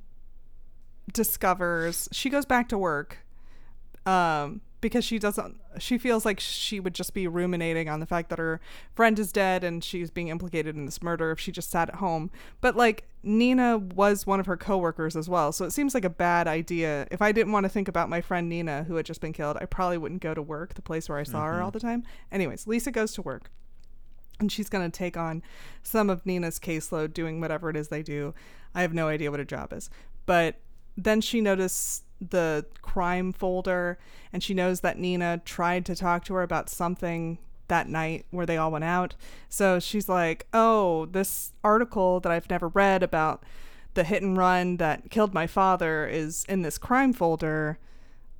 [1.11, 3.17] discovers she goes back to work
[4.05, 8.29] um because she doesn't she feels like she would just be ruminating on the fact
[8.29, 8.59] that her
[8.93, 11.95] friend is dead and she's being implicated in this murder if she just sat at
[11.95, 16.05] home but like nina was one of her coworkers as well so it seems like
[16.05, 19.05] a bad idea if i didn't want to think about my friend nina who had
[19.05, 21.53] just been killed i probably wouldn't go to work the place where i saw her
[21.53, 21.63] mm-hmm.
[21.63, 23.51] all the time anyways lisa goes to work
[24.39, 25.43] and she's going to take on
[25.83, 28.33] some of Nina's caseload doing whatever it is they do.
[28.73, 29.89] I have no idea what her job is.
[30.25, 30.55] But
[30.95, 33.97] then she noticed the crime folder
[34.33, 37.37] and she knows that Nina tried to talk to her about something
[37.69, 39.15] that night where they all went out.
[39.47, 43.43] So she's like, "Oh, this article that I've never read about
[43.93, 47.79] the hit and run that killed my father is in this crime folder."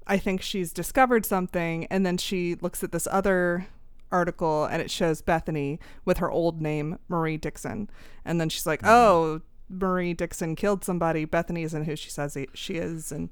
[0.06, 3.68] I think she's discovered something and then she looks at this other
[4.12, 7.90] article and it shows Bethany with her old name, Marie Dixon.
[8.26, 8.90] And then she's like, mm-hmm.
[8.90, 11.26] "Oh, Marie Dixon killed somebody.
[11.26, 13.30] Bethany isn't who she says he- she is." And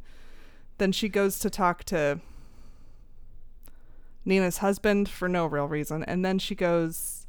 [0.77, 2.19] then she goes to talk to
[4.25, 6.03] Nina's husband for no real reason.
[6.03, 7.25] And then she goes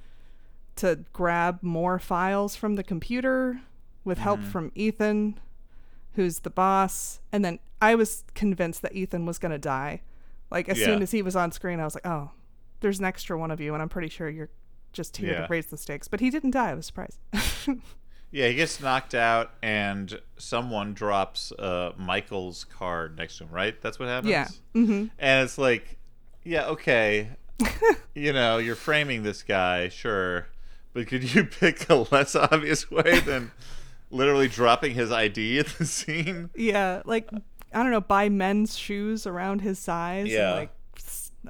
[0.77, 3.61] to grab more files from the computer
[4.05, 4.51] with help mm-hmm.
[4.51, 5.39] from Ethan,
[6.15, 7.21] who's the boss.
[7.33, 10.03] And then I was convinced that Ethan was going to die.
[10.51, 12.31] Like, as soon as he was on screen, I was like, oh,
[12.81, 14.49] there's an extra one of you, and I'm pretty sure you're
[14.93, 15.41] just here Yeah.
[15.43, 16.09] to raise the stakes.
[16.09, 16.71] But he didn't die.
[16.71, 17.19] I was surprised.
[18.31, 23.51] Yeah, he gets knocked out, and someone drops uh, Michael's card next to him.
[23.51, 23.81] Right?
[23.81, 24.31] That's what happens.
[24.31, 24.49] yeah.
[24.75, 25.97] hmm And it's like,
[26.45, 27.31] yeah, okay,
[28.15, 30.47] you know, you're framing this guy, sure,
[30.93, 33.51] but could you pick a less obvious way than
[34.11, 36.51] literally dropping his ID at the scene?
[36.55, 37.03] Yeah.
[37.05, 37.31] Like,
[37.73, 40.25] I don't know, buy men's shoes around his size.
[40.25, 40.53] and, Yeah.
[40.55, 40.71] like,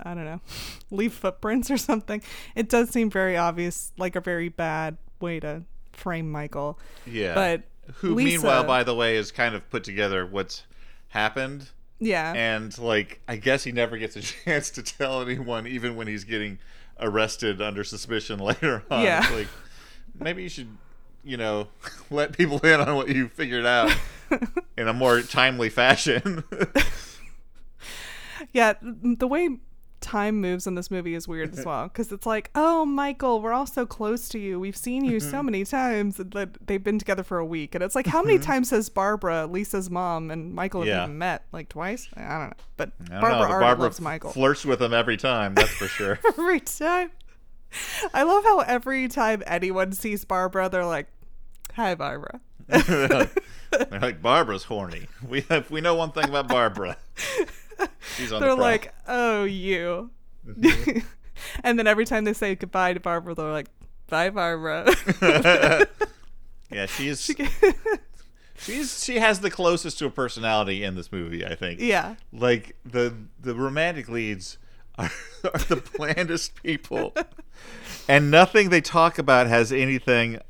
[0.03, 0.41] I don't know,
[0.91, 2.23] leave footprints or something.
[2.55, 5.63] It does seem very obvious, like a very bad way to
[5.99, 6.79] frame Michael.
[7.07, 7.35] Yeah.
[7.35, 7.63] But
[7.97, 10.65] who, Lisa- meanwhile, by the way, is kind of put together what's
[11.09, 11.69] happened.
[11.99, 12.33] Yeah.
[12.35, 16.25] And, like, I guess he never gets a chance to tell anyone, even when he's
[16.25, 16.59] getting
[17.01, 19.03] arrested under suspicion later on.
[19.03, 19.21] Yeah.
[19.23, 19.49] It's like,
[20.19, 20.69] maybe you should,
[21.25, 21.69] you know,
[22.11, 23.95] let people in on what you figured out
[24.77, 26.45] in a more timely fashion.
[28.53, 28.75] yeah.
[28.83, 29.59] The way
[30.01, 33.53] time moves in this movie is weird as well because it's like, oh, Michael, we're
[33.53, 34.59] all so close to you.
[34.59, 35.47] We've seen you so mm-hmm.
[35.47, 36.19] many times.
[36.19, 38.45] And that they've been together for a week, and it's like, how many mm-hmm.
[38.45, 41.05] times has Barbara, Lisa's mom, and Michael have Yeah.
[41.05, 41.45] even met?
[41.53, 42.09] Like twice?
[42.17, 42.53] I don't know.
[42.77, 45.55] But don't Barbara know, but Barbara loves Michael flirts with him every time.
[45.55, 46.19] That's for sure.
[46.29, 47.11] every time.
[48.15, 51.09] I love how every time anyone sees Barbara, they're like,
[51.75, 55.09] "Hi, Barbara." They're like Barbara's horny.
[55.27, 56.97] We have we know one thing about Barbara.
[58.17, 60.11] She's on They're the like, "Oh, you."
[60.47, 60.99] Mm-hmm.
[61.65, 63.69] and then every time they say goodbye to Barbara, they're like,
[64.09, 64.95] "Bye, Barbara."
[66.71, 67.31] yeah, she's
[68.59, 71.45] she's she has the closest to a personality in this movie.
[71.45, 71.81] I think.
[71.81, 72.17] yeah.
[72.33, 74.59] Like the the romantic leads
[74.97, 75.11] are,
[75.45, 77.15] are the blandest people,
[78.09, 80.41] and nothing they talk about has anything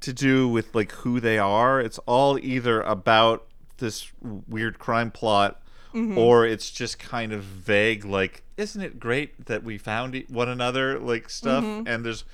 [0.00, 1.80] to do with like who they are.
[1.80, 3.46] It's all either about
[3.78, 5.61] this weird crime plot
[5.94, 10.98] or it's just kind of vague like isn't it great that we found one another?
[10.98, 11.64] like stuff.
[11.64, 12.24] And there's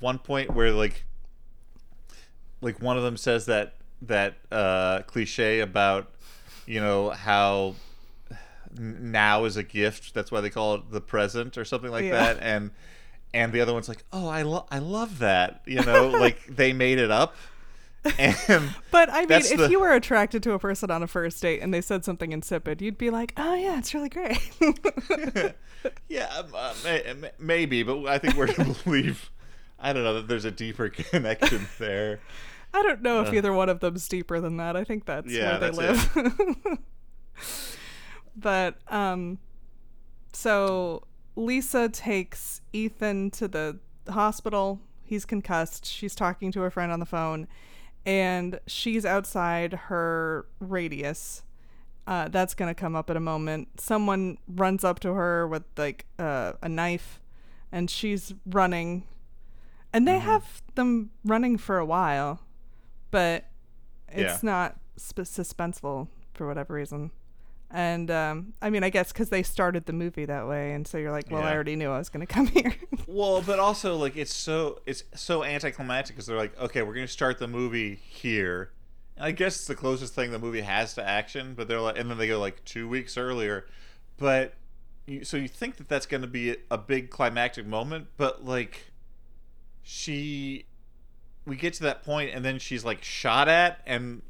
[0.00, 1.04] one point where like
[2.60, 6.10] like one of them says that that uh cliche about
[6.66, 7.74] you know how
[8.78, 10.14] now is a gift.
[10.14, 12.12] That's why they call it the present or something like Yeah.
[12.34, 12.38] that.
[12.42, 12.70] And
[13.34, 16.08] and the other one's like oh i i love that you know?
[16.18, 17.34] Like they made it up
[18.18, 21.42] and But I mean, if the- you were attracted to a person on a first
[21.42, 24.38] date and they said something insipid, you'd be like, "Oh yeah, it's really great."
[26.08, 29.30] yeah um, uh, may, may- maybe but i think we're to believe
[29.78, 32.18] i don't know that there's a deeper connection there
[32.74, 33.34] I don't know if Uh.
[33.36, 34.76] either one of them's deeper than that.
[34.76, 36.78] I think that's Yeah, where they that's live.
[38.36, 39.38] but um
[40.32, 41.02] so
[41.34, 44.80] Lisa takes Ethan to the hospital.
[45.02, 45.86] He's concussed.
[45.86, 47.48] She's talking to her friend on the phone
[48.06, 51.42] and she's outside her radius.
[52.06, 53.80] Uh, that's gonna come up in a moment.
[53.80, 57.20] Someone runs up to her with like uh, a knife,
[57.70, 59.04] and she's running,
[59.92, 60.26] and they Mm-hmm.
[60.26, 62.40] have them running for a while,
[63.10, 63.44] but
[64.08, 64.50] it's Yeah.
[64.50, 67.10] not sp- suspenseful for whatever reason.
[67.70, 70.96] And um, I mean, I guess because they started the movie that way, and so
[70.96, 72.74] you're like, well, I already knew I was gonna come here.
[73.06, 77.06] well but also like it's so it's so anticlimactic because they're like okay we're gonna
[77.06, 78.70] start the movie here.
[79.16, 81.98] And i guess it's the closest thing the movie has to action but they're like
[81.98, 83.66] and then they go like two weeks earlier.
[84.16, 84.54] But
[85.06, 88.92] you, so you think that that's gonna be a big climactic moment but like
[89.82, 90.64] she
[91.46, 94.22] we get to that point and then she's like shot at and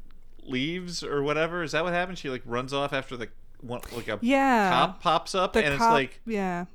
[0.49, 3.29] leaves or whatever is that what happens she like runs off after the
[3.61, 6.65] one like a yeah, cop pops up the and cop, it's like yeah,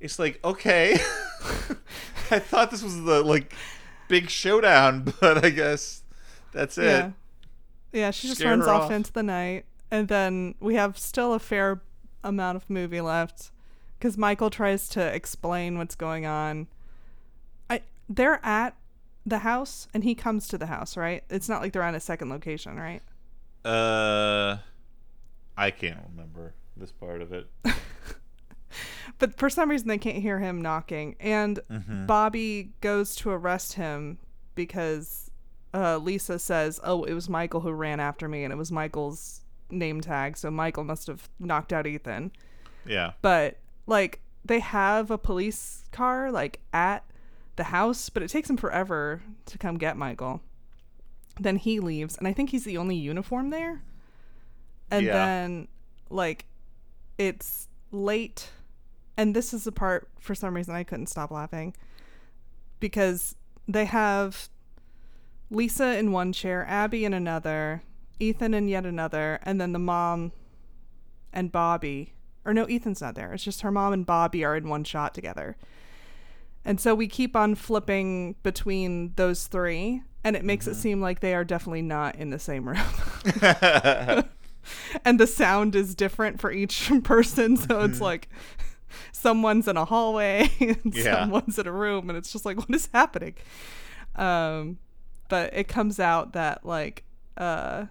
[0.00, 0.92] it's like okay
[2.30, 3.54] i thought this was the like
[4.08, 6.02] big showdown but i guess
[6.52, 7.10] that's it yeah,
[7.92, 8.10] yeah.
[8.10, 8.90] She just Scare runs off off.
[8.90, 11.80] into the night, and then we have still a fair
[12.24, 13.50] amount of movie left
[13.98, 16.68] because Michael tries to explain what's going on.
[17.68, 18.76] I they're at
[19.26, 20.96] the house, and he comes to the house.
[20.96, 21.24] Right?
[21.30, 23.02] It's not like they're on a second location, right?
[23.68, 24.56] Uh
[25.56, 27.46] i can't remember this part of it
[29.18, 32.06] But for some reason, they can't hear him knocking, and Mhm.
[32.06, 34.18] Bobby goes to arrest him
[34.54, 35.30] because
[35.74, 39.40] uh, Lisa says, "Oh, it was Michael who ran after me, and it was Michael's
[39.70, 42.30] name tag, so Michael must have knocked out Ethan."
[42.86, 47.02] yeah But like, they have a police car like at
[47.56, 50.42] the house, but it takes them forever to come get Michael.
[51.40, 53.82] Then he leaves, and I think he's the only uniform there.
[54.90, 55.12] And Yeah.
[55.12, 55.68] then,
[56.10, 56.46] like,
[57.18, 58.50] it's late,
[59.16, 61.74] and this is the part for some reason I couldn't stop laughing
[62.80, 63.34] because
[63.66, 64.48] they have
[65.50, 67.82] Lisa in one chair, Abby in another,
[68.18, 70.32] Ethan in yet another, and then the mom
[71.32, 72.14] and Bobby.
[72.44, 73.32] Or no, Ethan's not there.
[73.34, 75.56] It's just her mom and Bobby are in one shot together.
[76.64, 81.20] And so we keep on flipping between those three, and it makes it seem like
[81.20, 82.78] they are definitely not in the same room.
[85.04, 87.56] and the sound is different for each person.
[87.56, 88.28] So it's like
[89.12, 91.20] someone's in a hallway and Yeah.
[91.24, 93.34] someone's in a room, and it's just like, what is happening?
[94.16, 94.78] Um,
[95.28, 97.04] but it comes out that like
[97.36, 97.86] uh,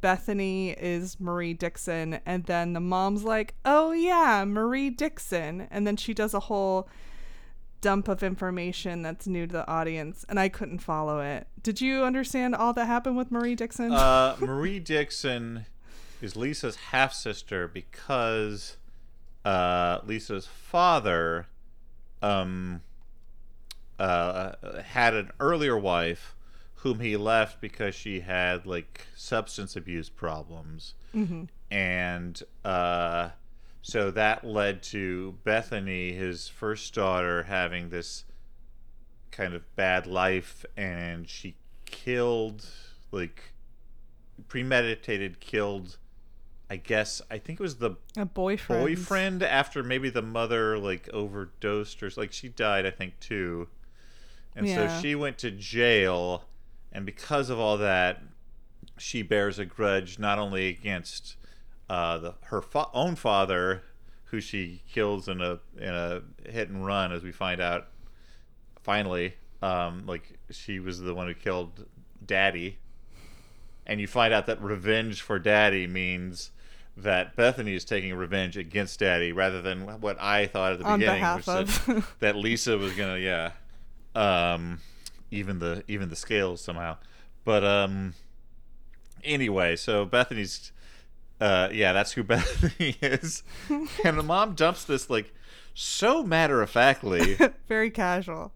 [0.00, 5.96] Bethany is Marie Dixon, and then the mom's like, "Oh yeah, Marie Dixon," and then
[5.96, 6.88] she does a whole
[7.80, 11.46] dump of information that's new to the audience, and I couldn't follow it.
[11.62, 13.92] Did you understand all that happened with Marie Dixon?
[13.92, 15.66] uh, Marie Dixon
[16.20, 18.76] is Lisa's half sister because
[19.44, 21.46] uh, Lisa's father
[22.22, 22.80] um,
[23.98, 26.34] uh, had an earlier wife
[26.76, 30.94] whom he left because she had like substance abuse problems.
[31.14, 31.44] mm-hmm.
[31.70, 33.30] and uh,
[33.88, 38.24] so that led to Bethany, his first daughter, having this
[39.30, 42.66] kind of bad life, and she killed,
[43.12, 43.52] like,
[44.48, 45.98] premeditated, killed.
[46.68, 48.82] I guess I think it was the A boyfriend.
[48.82, 53.68] boyfriend after maybe the mother like overdosed or like she died I think too.
[54.56, 54.88] And Yeah.
[54.88, 56.48] so she went to jail
[56.90, 58.20] and because of all that
[58.98, 61.36] she bears a grudge not only against
[61.88, 63.82] uh, the her fa- own father
[64.26, 67.88] who she kills in a in a hit and run as we find out
[68.82, 71.86] finally um, like she was the one who killed
[72.24, 72.78] daddy.
[73.86, 76.50] And you find out that revenge for daddy means
[76.96, 80.98] that Bethany is taking revenge against daddy rather than what I thought at the On
[80.98, 83.52] beginning which that, that Lisa was gonna yeah
[84.14, 84.80] um
[85.30, 86.96] even the even the scales somehow.
[87.44, 88.14] But um
[89.22, 90.72] anyway so Bethany's
[91.40, 93.42] uh yeah that's who Bethany is.
[94.04, 95.32] And the mom dumps this like
[95.74, 97.36] so matter of factly
[97.68, 98.52] Very casual.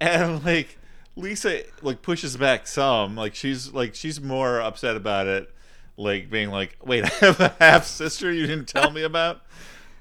[0.00, 0.78] and like
[1.16, 3.16] Lisa like pushes back some.
[3.16, 5.50] Like she's like she's more upset about it
[5.96, 9.40] like being like wait I have a half sister you didn't tell me about?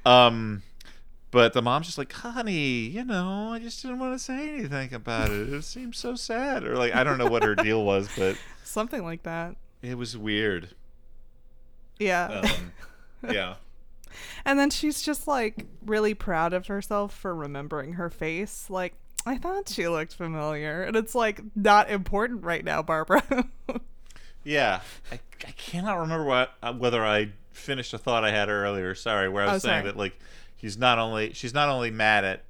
[0.05, 0.63] Um
[1.31, 4.93] but the mom's just like honey you know I just didn't want to say anything
[4.93, 5.53] about it.
[5.53, 6.65] It seems so sad.
[6.65, 9.55] Or like I don't know what her deal was but Something like that.
[9.81, 10.75] it was weird
[11.99, 12.25] Yeah.
[13.23, 13.55] um, yeah
[14.45, 18.69] and then she's just like really proud of herself for remembering her face.
[18.69, 18.93] Like,
[19.25, 20.83] I thought she looked familiar.
[20.83, 23.23] And it's like not important right now, Barbara.
[24.43, 24.81] Yeah,
[25.11, 28.93] I, I cannot remember what uh, whether I finished a thought I had earlier.
[28.93, 29.85] Sorry, where I Oh, was saying sorry.
[29.91, 30.19] that like
[30.55, 32.43] he's not only she's not only mad at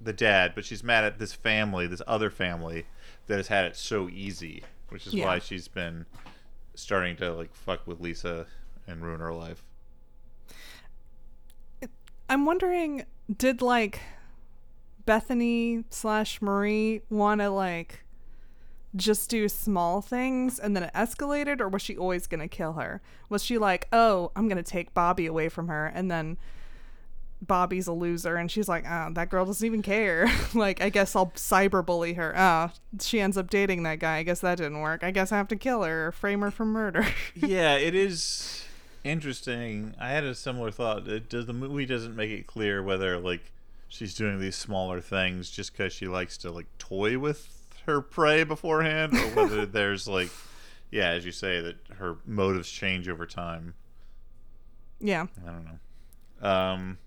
[0.00, 2.86] the dad, but she's mad at this family, this other family
[3.26, 5.26] that has had it so easy, which is Yeah.
[5.26, 6.06] why she's been
[6.74, 8.46] starting to like fuck with Lisa
[8.86, 9.64] and ruin her life.
[12.28, 13.04] I'm wondering,
[13.36, 14.00] did like
[15.04, 18.04] Bethany slash Marie want to like
[18.94, 23.00] just do small things and then it escalated, or was she always gonna kill her?
[23.28, 26.38] Was she like, oh, I'm gonna take Bobby away from her, and then
[27.40, 30.30] Bobby's a loser, and she's like, oh, that girl doesn't even care.
[30.54, 32.34] like, I guess I'll cyberbully her.
[32.36, 34.18] Oh, she ends up dating that guy.
[34.18, 35.02] I guess that didn't work.
[35.02, 37.06] I guess I have to kill her or frame her for murder.
[37.34, 38.64] yeah, it is
[39.04, 39.94] interesting.
[40.00, 41.08] I had a similar thought.
[41.08, 43.52] It does the movie doesn't make it clear whether like
[43.88, 48.44] she's doing these smaller things just because she likes to like toy with her prey
[48.44, 50.30] beforehand, or whether there's like,
[50.90, 53.74] yeah, as you say, that her motives change over time.
[55.00, 55.26] yeah.
[55.46, 56.48] I don't know.
[56.48, 56.98] Um,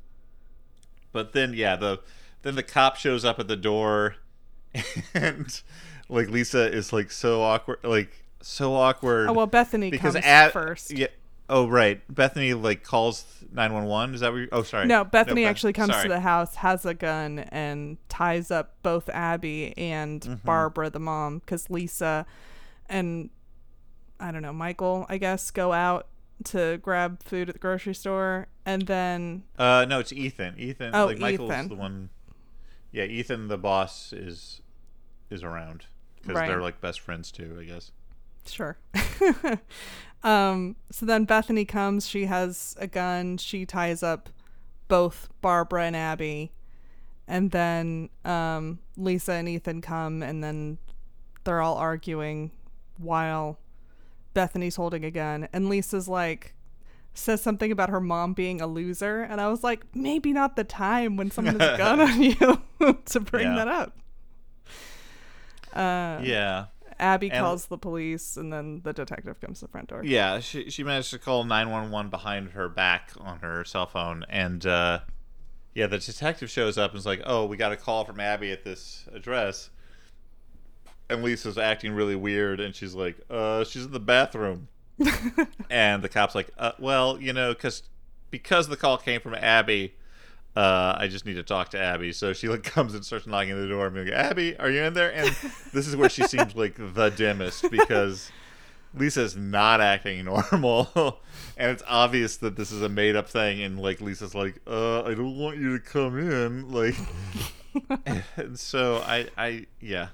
[1.11, 1.99] but then yeah, the
[2.41, 4.15] then the cop shows up at the door,
[5.13, 5.61] and
[6.09, 10.51] like Lisa is like so awkward, like so awkward Oh well, Bethany because comes at,
[10.51, 10.91] first.
[10.91, 11.07] Yeah.
[11.47, 14.15] Oh right, Bethany like calls nine one one.
[14.15, 14.39] Is that what?
[14.39, 14.87] You, oh sorry.
[14.87, 16.03] No, Bethany Beth- actually comes sorry.
[16.03, 20.45] to the house, has a gun, and ties up both Abby and Mm-hmm.
[20.45, 22.25] Barbara, the mom, because Lisa
[22.89, 23.29] and
[24.19, 26.07] I don't know, Michael, I guess, go out
[26.45, 30.55] to grab food at the grocery store, and then Uh, no, it's Ethan.
[30.57, 30.95] Ethan.
[30.95, 31.67] Oh, like Michael's Ethan.
[31.69, 32.09] the one.
[32.91, 34.61] Yeah, Ethan, the boss, is
[35.29, 35.85] is around
[36.21, 36.47] because Right.
[36.47, 37.57] they're like best friends too.
[37.59, 37.91] I guess.
[38.47, 38.77] Sure.
[40.23, 42.07] um, so then Bethany comes.
[42.07, 43.37] She has a gun.
[43.37, 44.29] She ties up
[44.87, 46.51] both Barbara and Abby.
[47.27, 50.77] And then um, Lisa and Ethan come, and then
[51.43, 52.51] they're all arguing
[52.97, 53.57] while
[54.35, 55.47] Bethany's holding a gun.
[55.51, 56.53] And Lisa's like,
[57.15, 59.21] says something about her mom being a loser.
[59.21, 62.35] And I was like, maybe not the time when someone has a gun on you
[63.05, 63.55] to bring Yeah.
[63.55, 63.97] that up.
[65.73, 66.65] Uh, Yeah.
[66.99, 70.03] Abby And- calls the police, and then the detective comes to the front door.
[70.03, 70.39] Yeah.
[70.39, 74.25] She she managed to call nine one one behind her back on her cell phone,
[74.29, 74.99] and uh,
[75.73, 78.51] yeah, the detective shows up and is like, "Oh, we got a call from Abby
[78.51, 79.69] at this address."
[81.09, 84.69] And Lisa's acting really weird, and she's like, "Uh, she's in the bathroom."
[85.69, 87.83] and the cop's like, uh, "Well, you know, because
[88.31, 89.93] because the call came from Abby,
[90.55, 93.53] uh, I just need to talk to Abby." So she like comes and starts knocking
[93.53, 95.29] on the door, and being like, "Abby, are you in there?" And
[95.73, 98.31] this is where she seems like the dimmest because
[98.93, 100.89] Lisa's not acting normal,
[101.57, 103.61] and it's obvious that this is a made up thing.
[103.61, 106.95] And like Lisa's like, "Uh, I don't want you to come in," like,
[108.37, 110.09] and so I, I, yeah,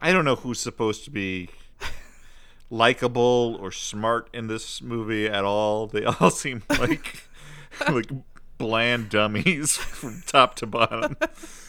[0.00, 1.48] I don't know who's supposed to be
[2.70, 5.86] likable or smart in this movie at all.
[5.86, 7.28] They all seem like
[7.88, 8.10] like
[8.58, 11.16] bland dummies from top to bottom.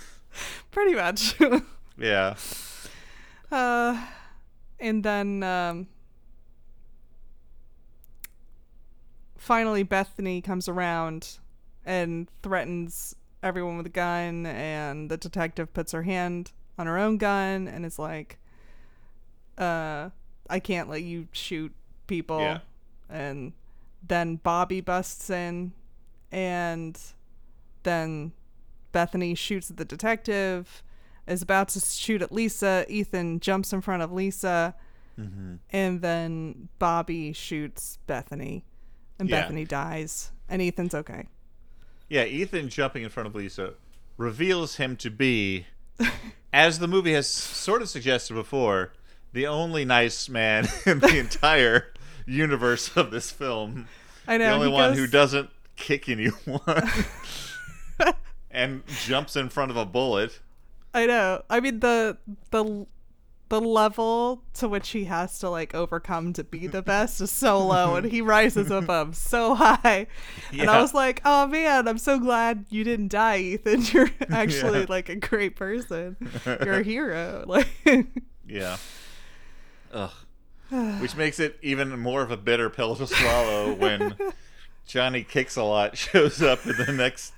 [0.72, 1.36] Pretty much.
[2.00, 2.36] Yeah.
[3.52, 4.00] uh,
[4.80, 5.88] and then um,
[9.38, 11.40] finally, Bethany comes around
[11.86, 17.18] and threatens everyone with a gun and the detective puts her hand on her own
[17.18, 18.38] gun and is like
[19.58, 20.10] uh
[20.50, 21.74] I can't let you shoot
[22.08, 22.60] people Yeah.
[23.10, 23.54] and
[24.06, 25.72] then Bobby busts in
[26.32, 27.00] and
[27.84, 28.32] then
[28.92, 30.84] Bethany shoots at the detective
[31.28, 34.76] is about to shoot at Lisa Ethan jumps in front of Lisa
[35.20, 35.56] Mm-hmm.
[35.72, 38.64] and then Bobby shoots Bethany
[39.18, 39.42] and Yeah.
[39.42, 41.28] Bethany dies and Ethan's okay
[42.08, 43.74] Yeah, Ethan jumping in front of Lisa
[44.18, 45.66] reveals him to be,
[46.54, 48.94] as the movie has sort of suggested before,
[49.34, 51.94] the only nice man in the entire
[52.28, 53.88] universe of this film.
[54.28, 56.60] I know the only one goes- who doesn't kick anyone
[58.52, 60.40] and jumps in front of a bullet.
[60.94, 61.44] I know.
[61.50, 62.18] I mean the
[62.52, 62.86] the
[63.50, 67.66] the level to which he has to like overcome to be the best is so
[67.66, 70.08] low and he rises above so high.
[70.52, 73.84] And I was like, "Oh man, I'm so glad you didn't die, Ethan.
[73.94, 74.86] You're actually Yeah.
[74.90, 76.18] like a great person.
[76.46, 77.68] You're a hero." Like
[78.48, 78.78] Yeah.
[79.94, 80.12] Ugh.
[81.00, 84.16] Which makes it even more of a bitter pill to swallow when
[84.88, 87.34] Johnny Kicks a lot shows up in the next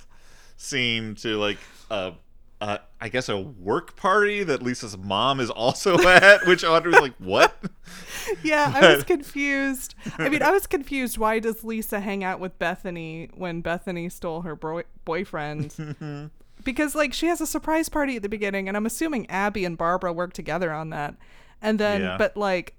[0.58, 1.58] scene to like
[1.90, 2.14] a,
[2.62, 7.16] a I guess a work party that Lisa's mom is also at, which Audrey's like,
[7.18, 7.54] "What?"
[8.44, 9.96] Yeah, I was confused.
[10.20, 11.18] I mean, I was confused.
[11.18, 16.30] Why does Lisa hang out with Bethany when Bethany stole her bro- boyfriend?
[16.64, 19.76] because like she has a surprise party at the beginning, and I'm assuming Abby and
[19.78, 21.16] Barbara work together on that.
[21.62, 22.18] And then, Yeah.
[22.18, 22.76] but like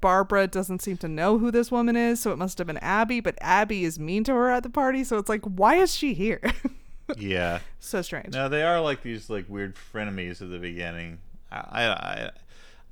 [0.00, 3.20] Barbara doesn't seem to know who this woman is, so it must have been Abby.
[3.20, 6.14] But Abby is mean to her at the party, so it's like, why is she
[6.14, 6.40] here?
[7.16, 7.60] yeah.
[7.78, 8.34] so strange.
[8.34, 11.18] No, they are like these like weird frenemies at the beginning.
[11.50, 12.30] I, I, I,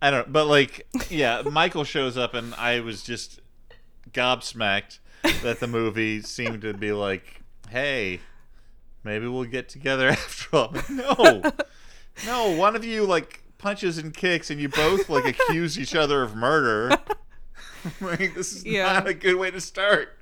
[0.03, 0.33] I don't.
[0.33, 3.41] But like, yeah, Michael shows up, and I was just
[4.13, 4.99] gobsmacked
[5.43, 8.21] that the movie seemed to be like, "Hey,
[9.05, 11.43] maybe we'll get together after all." No,
[12.27, 16.23] no, one of you like punches and kicks, and you both like accuse each other
[16.23, 16.97] of murder.
[18.01, 18.93] like, this is Yeah.
[18.93, 20.17] not a good way to start.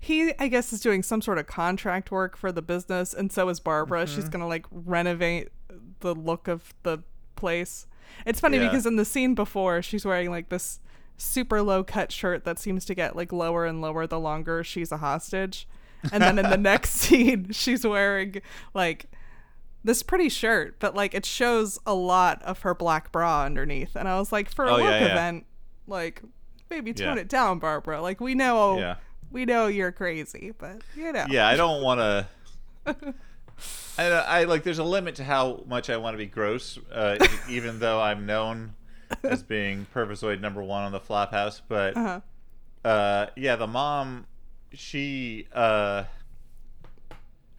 [0.00, 3.48] he i guess is doing some sort of contract work for the business and so
[3.48, 4.30] is barbara she's Mm-hmm.
[4.30, 5.48] gonna like renovate
[6.00, 6.98] the look of the
[7.36, 7.86] place
[8.26, 8.68] it's funny Yeah.
[8.68, 10.80] because in the scene before she's wearing like this
[11.16, 14.90] super low cut shirt that seems to get like lower and lower the longer she's
[14.90, 15.68] a hostage
[16.12, 18.40] and then in the next scene she's wearing
[18.74, 19.06] like
[19.84, 24.06] this pretty shirt but like it shows a lot of her black bra underneath and
[24.08, 25.12] i was like for a Oh, work yeah, yeah.
[25.12, 25.46] event
[25.86, 26.22] like
[26.68, 27.22] maybe tone Yeah.
[27.22, 28.96] it down barbara like we know
[29.32, 31.24] we know you're crazy, but you know.
[31.30, 32.26] yeah, I don't want to.
[33.96, 34.64] I, I like.
[34.64, 37.16] There's a limit to how much I want to be gross, uh,
[37.48, 38.74] even though I'm known
[39.22, 41.60] as being Pervisoid number one on the Flophouse.
[41.68, 42.20] But Uh-huh.
[42.88, 44.26] uh, yeah, the mom,
[44.72, 46.04] she, uh,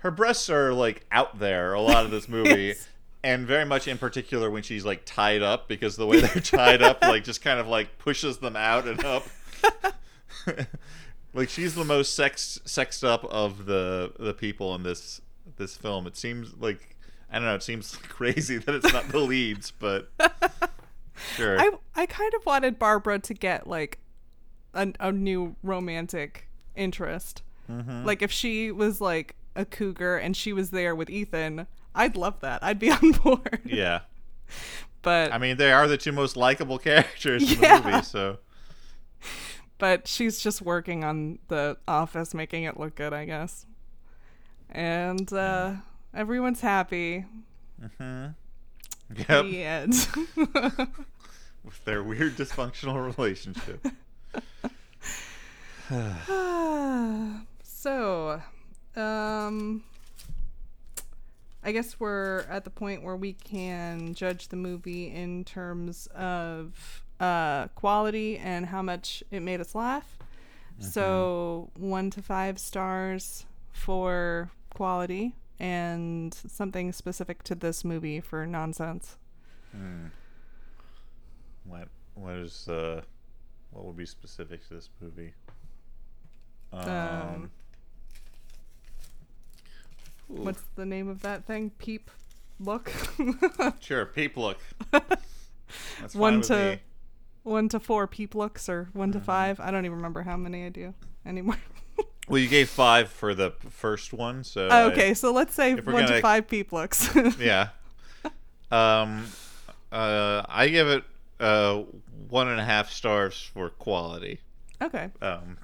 [0.02, 2.68] her breasts are like out there a lot of this movie.
[2.68, 2.88] Yes.
[3.24, 6.82] And very much in particular when she's like tied up because the way they're tied
[6.82, 9.28] up like just kind of like pushes them out and up.
[11.34, 15.22] like she's the most sex sexed up of the the people in this
[15.58, 16.08] this film.
[16.08, 16.98] It seems like
[17.32, 17.56] I don't know.
[17.56, 20.10] It seems crazy that it's not the leads, but
[21.36, 21.60] sure.
[21.60, 24.00] I I kind of wanted Barbara to get like
[24.74, 27.44] a, a new romantic interest.
[27.70, 28.04] Mm-hmm.
[28.04, 32.40] Like if she was like a cougar and she was there with Ethan, I'd love
[32.42, 32.64] that.
[32.64, 33.62] I'd be on board.
[33.66, 34.02] yeah,
[35.02, 37.80] But I mean they are the two most likable characters in Yeah.
[37.80, 38.04] the movie.
[38.04, 38.38] So
[39.78, 43.66] but she's just working on the office, making it look good, I guess.
[44.70, 45.74] And uh,
[46.14, 47.26] everyone's happy.
[48.00, 48.36] yep,
[49.28, 50.08] The end.
[51.64, 53.86] with their weird dysfunctional relationship.
[57.64, 58.42] so,
[58.96, 59.84] um,
[61.64, 67.04] I guess we're at the point where we can judge the movie in terms of
[67.20, 70.18] uh, quality and how much it made us laugh.
[70.80, 79.18] So, one to five stars for quality and something specific to this movie for nonsense.
[79.72, 80.08] Hmm.
[81.66, 83.02] What what is uh
[83.70, 85.34] what would be specific to this movie?
[86.74, 87.52] Um, Um,
[90.38, 91.72] ooh, What's the name of that thing?
[91.78, 92.10] Peep
[92.60, 92.92] look?
[93.80, 94.58] sure, peep look.
[96.14, 96.80] One to- me.
[97.44, 99.26] one to four peep looks or one to Mm-hmm.
[99.26, 99.60] five.
[99.60, 100.94] I don't even remember how many I do
[101.26, 101.58] anymore.
[102.28, 105.74] Well, you gave five for the first one, so Oh, I- okay, so let's say
[105.74, 107.10] one to gonna- five peep looks.
[107.40, 107.70] yeah.
[108.72, 109.26] Um,
[109.92, 111.04] uh, I give it
[111.42, 111.84] uh
[112.30, 114.40] one and a half stars for quality.
[114.82, 115.10] okay.
[115.22, 115.58] Um,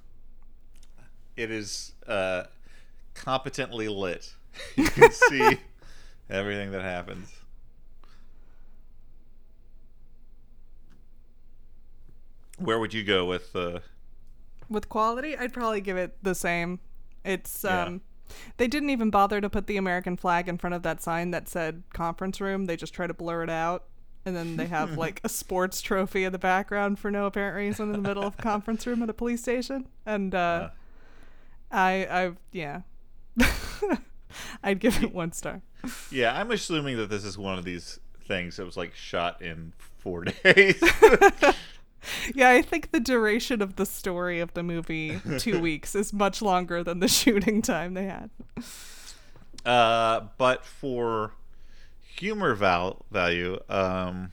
[1.37, 2.45] it is uh
[3.13, 4.33] competently lit.
[4.75, 5.57] You can see
[6.29, 7.31] everything that happens.
[12.57, 13.79] Where would you go with uh
[14.69, 16.79] With quality, I'd probably give it the same.
[17.23, 17.83] It's Yeah.
[17.83, 18.01] um
[18.57, 21.47] they didn't even bother to put the American flag in front of that sign that
[21.47, 22.65] said conference room.
[22.65, 23.85] They just try to blur it out.
[24.25, 27.85] And then they have like a sports trophy in the background for no apparent reason
[27.87, 29.87] in the middle of a conference room at a police station.
[30.05, 30.69] And uh,
[31.71, 32.81] I I yeah.
[34.63, 35.61] I'd give it one star.
[36.11, 39.73] Yeah, I'm assuming that this is one of these things that was like shot in
[39.99, 40.81] four days.
[42.33, 46.41] Yeah, I think the duration of the story of the movie, two weeks, is much
[46.41, 48.29] longer than the shooting time they had.
[49.65, 51.33] uh, but for
[52.15, 54.31] humor val- value, um,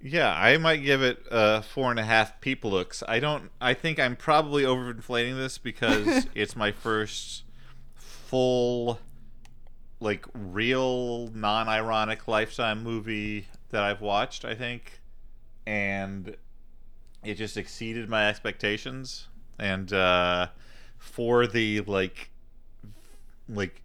[0.00, 3.04] yeah, I might give it uh, four and a half people looks.
[3.06, 3.50] I don't.
[3.60, 7.44] I think I'm probably overinflating this because it's my first
[8.30, 9.00] full,
[9.98, 14.44] like, real non-ironic lifetime movie that I've watched.
[14.44, 15.00] I think,
[15.66, 16.36] and
[17.24, 19.26] it just exceeded my expectations.
[19.58, 20.46] And uh,
[20.96, 22.30] for the like,
[23.48, 23.82] like,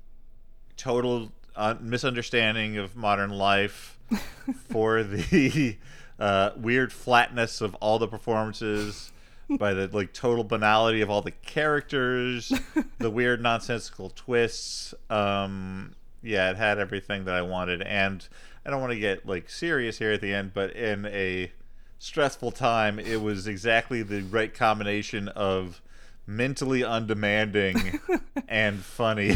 [0.78, 3.98] total uh, misunderstanding of modern life,
[4.70, 5.78] for the
[6.20, 9.12] uh, weird flatness of all the performances,
[9.60, 12.52] by the like total banality of all the characters,
[13.00, 14.94] the weird nonsensical twists.
[15.10, 18.28] Um, yeah, it had everything that I wanted, and
[18.66, 21.52] I don't want to get like serious here at the end, but in a
[22.00, 25.82] stressful time, it was exactly the right combination of
[26.28, 28.00] mentally undemanding
[28.48, 29.36] and funny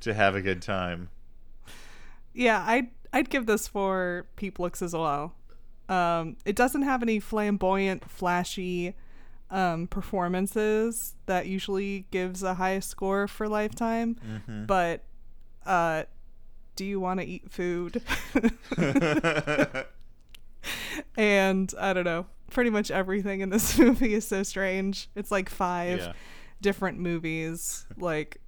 [0.00, 1.10] to have a good time.
[2.32, 5.34] Yeah, I'd I'd give this four peep looks as well.
[5.88, 8.94] Um, it doesn't have any flamboyant, flashy
[9.50, 14.64] um, performances that usually gives a high score for Lifetime, Mm-hmm.
[14.66, 15.02] but
[15.66, 16.04] uh,
[16.76, 18.02] do you want to eat food?
[21.16, 22.26] and I don't know.
[22.50, 25.08] Pretty much everything in this movie is so strange.
[25.14, 26.12] It's like five Yeah.
[26.60, 28.40] different movies, like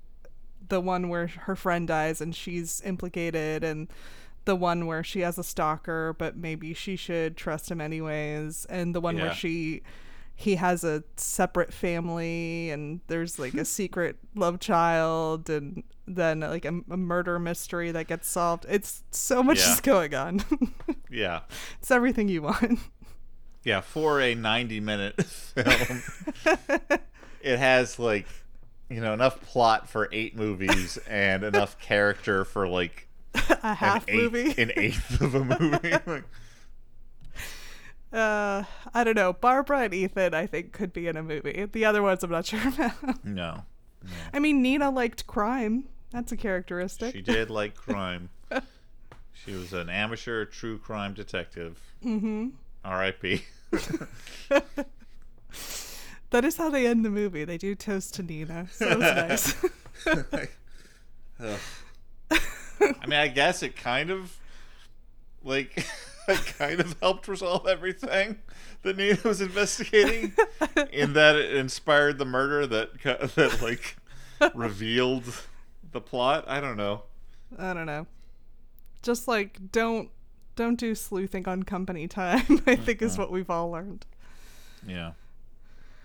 [0.69, 3.89] the one where her friend dies and she's implicated, and
[4.47, 8.95] the one where she has a stalker, but maybe she should trust him anyways, and
[8.95, 9.25] the one Yeah.
[9.25, 9.83] where she
[10.39, 16.67] he has a separate family and there's like a secret love child and then like
[16.67, 19.73] a, a murder mystery that gets solved it's so much Yeah.
[19.73, 20.45] is going on
[21.11, 21.41] yeah.
[21.81, 22.79] it's everything you want
[23.65, 26.03] Yeah, for a 90 minute film,
[27.41, 28.27] it has like,
[28.91, 33.09] you know, enough plot for eight movies and enough character for like
[33.63, 35.97] a half an eighth, movie an eighth of a movie.
[36.07, 36.25] Like,
[38.13, 38.63] uh
[38.95, 42.03] i don't know barbara and ethan i think could be in a movie the other
[42.03, 43.65] ones i'm not sure about no,
[44.33, 48.31] i mean nina liked crime that's a characteristic she did like crime.
[49.45, 51.81] She was an amateur true crime detective.
[52.05, 52.49] Mm-hmm.
[52.85, 53.45] R.I.P.
[56.31, 59.55] that is how they end the movie they do toast to nina so it's
[60.07, 60.19] nice
[61.41, 62.41] Ugh.
[63.03, 64.37] I mean, I guess it kind of
[65.43, 65.87] like
[66.29, 68.39] it kind of helped resolve everything
[68.83, 70.33] that Nina was investigating,
[70.93, 73.01] in that it inspired the murder that
[73.35, 73.97] that like
[74.55, 75.25] revealed
[75.93, 76.45] the plot.
[76.47, 77.03] I don't know.
[77.59, 78.07] I don't know.
[79.03, 80.11] Just like don't
[80.57, 82.63] don't do sleuthing on company time.
[82.67, 84.07] I uh, think is what we've all learned.
[84.87, 85.13] Yeah.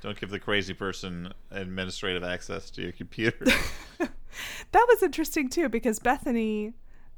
[0.02, 3.46] Don't give the crazy person administrative access to your computer.
[4.72, 6.74] That was interesting too because Bethany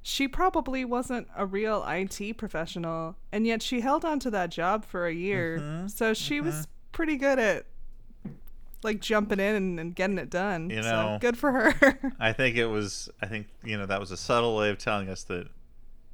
[0.06, 4.84] she probably wasn't a real IT professional and yet she held on to that job
[4.86, 5.60] for a year.
[5.60, 5.88] Mm-hmm.
[5.88, 7.66] So she was pretty good at
[8.84, 10.70] like jumping in and, and getting it done.
[10.70, 12.00] You so know- good for her.
[12.20, 13.10] I think it was.
[13.22, 15.48] I think you know that was a subtle way of telling us that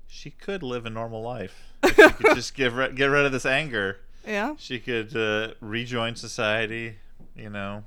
[0.08, 1.74] she could live a normal life.
[1.84, 4.00] If she could just give ri- get rid of this anger.
[4.26, 4.56] yeah.
[4.58, 6.98] She could uh, rejoin society.
[7.36, 7.84] You know,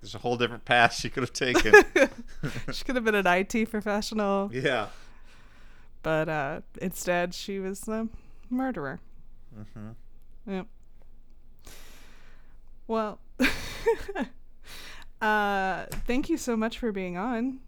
[0.00, 1.72] there's a whole different path she could have taken.
[2.72, 4.88] She could have been an IT professional, yeah.
[6.02, 8.08] but uh, instead she was a
[8.50, 9.00] murderer.
[9.74, 9.90] hmm
[10.46, 10.66] Yep.
[12.86, 13.18] Well,
[15.22, 17.60] uh, thank you so much for being on.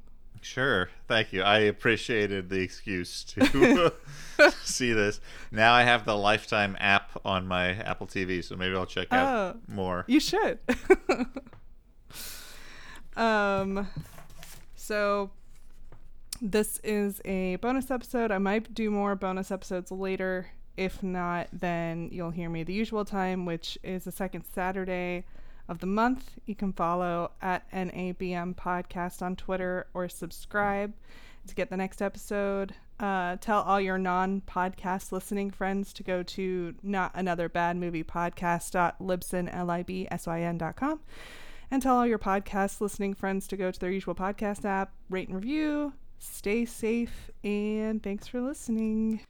[0.42, 0.90] Sure.
[1.08, 1.42] Thank you.
[1.42, 3.92] I appreciated the excuse to
[4.62, 5.20] see this.
[5.50, 9.56] Now I have the Lifetime app on my Apple TV, so maybe I'll check out
[9.56, 9.60] Oh.
[9.74, 10.04] more.
[10.06, 10.58] You should.
[13.16, 13.88] um,
[14.86, 15.30] so
[16.40, 18.30] this is a bonus episode.
[18.30, 20.46] I might do more bonus episodes later.
[20.76, 25.24] If not, then you'll hear me the usual time, which is the second Saturday
[25.68, 26.38] of the month.
[26.46, 30.92] You can follow at NABM Podcast on Twitter or subscribe
[31.48, 32.74] to get the next episode.
[33.00, 38.04] Uh, tell all your non podcast listening friends to go to not another bad movie
[38.04, 41.00] podcast.libsyn, L-I-B-S-Y-N.com
[41.70, 45.28] and tell all your podcast listening friends to go to their usual podcast app, rate
[45.28, 45.92] and review.
[46.18, 49.20] Stay safe, and thanks for listening.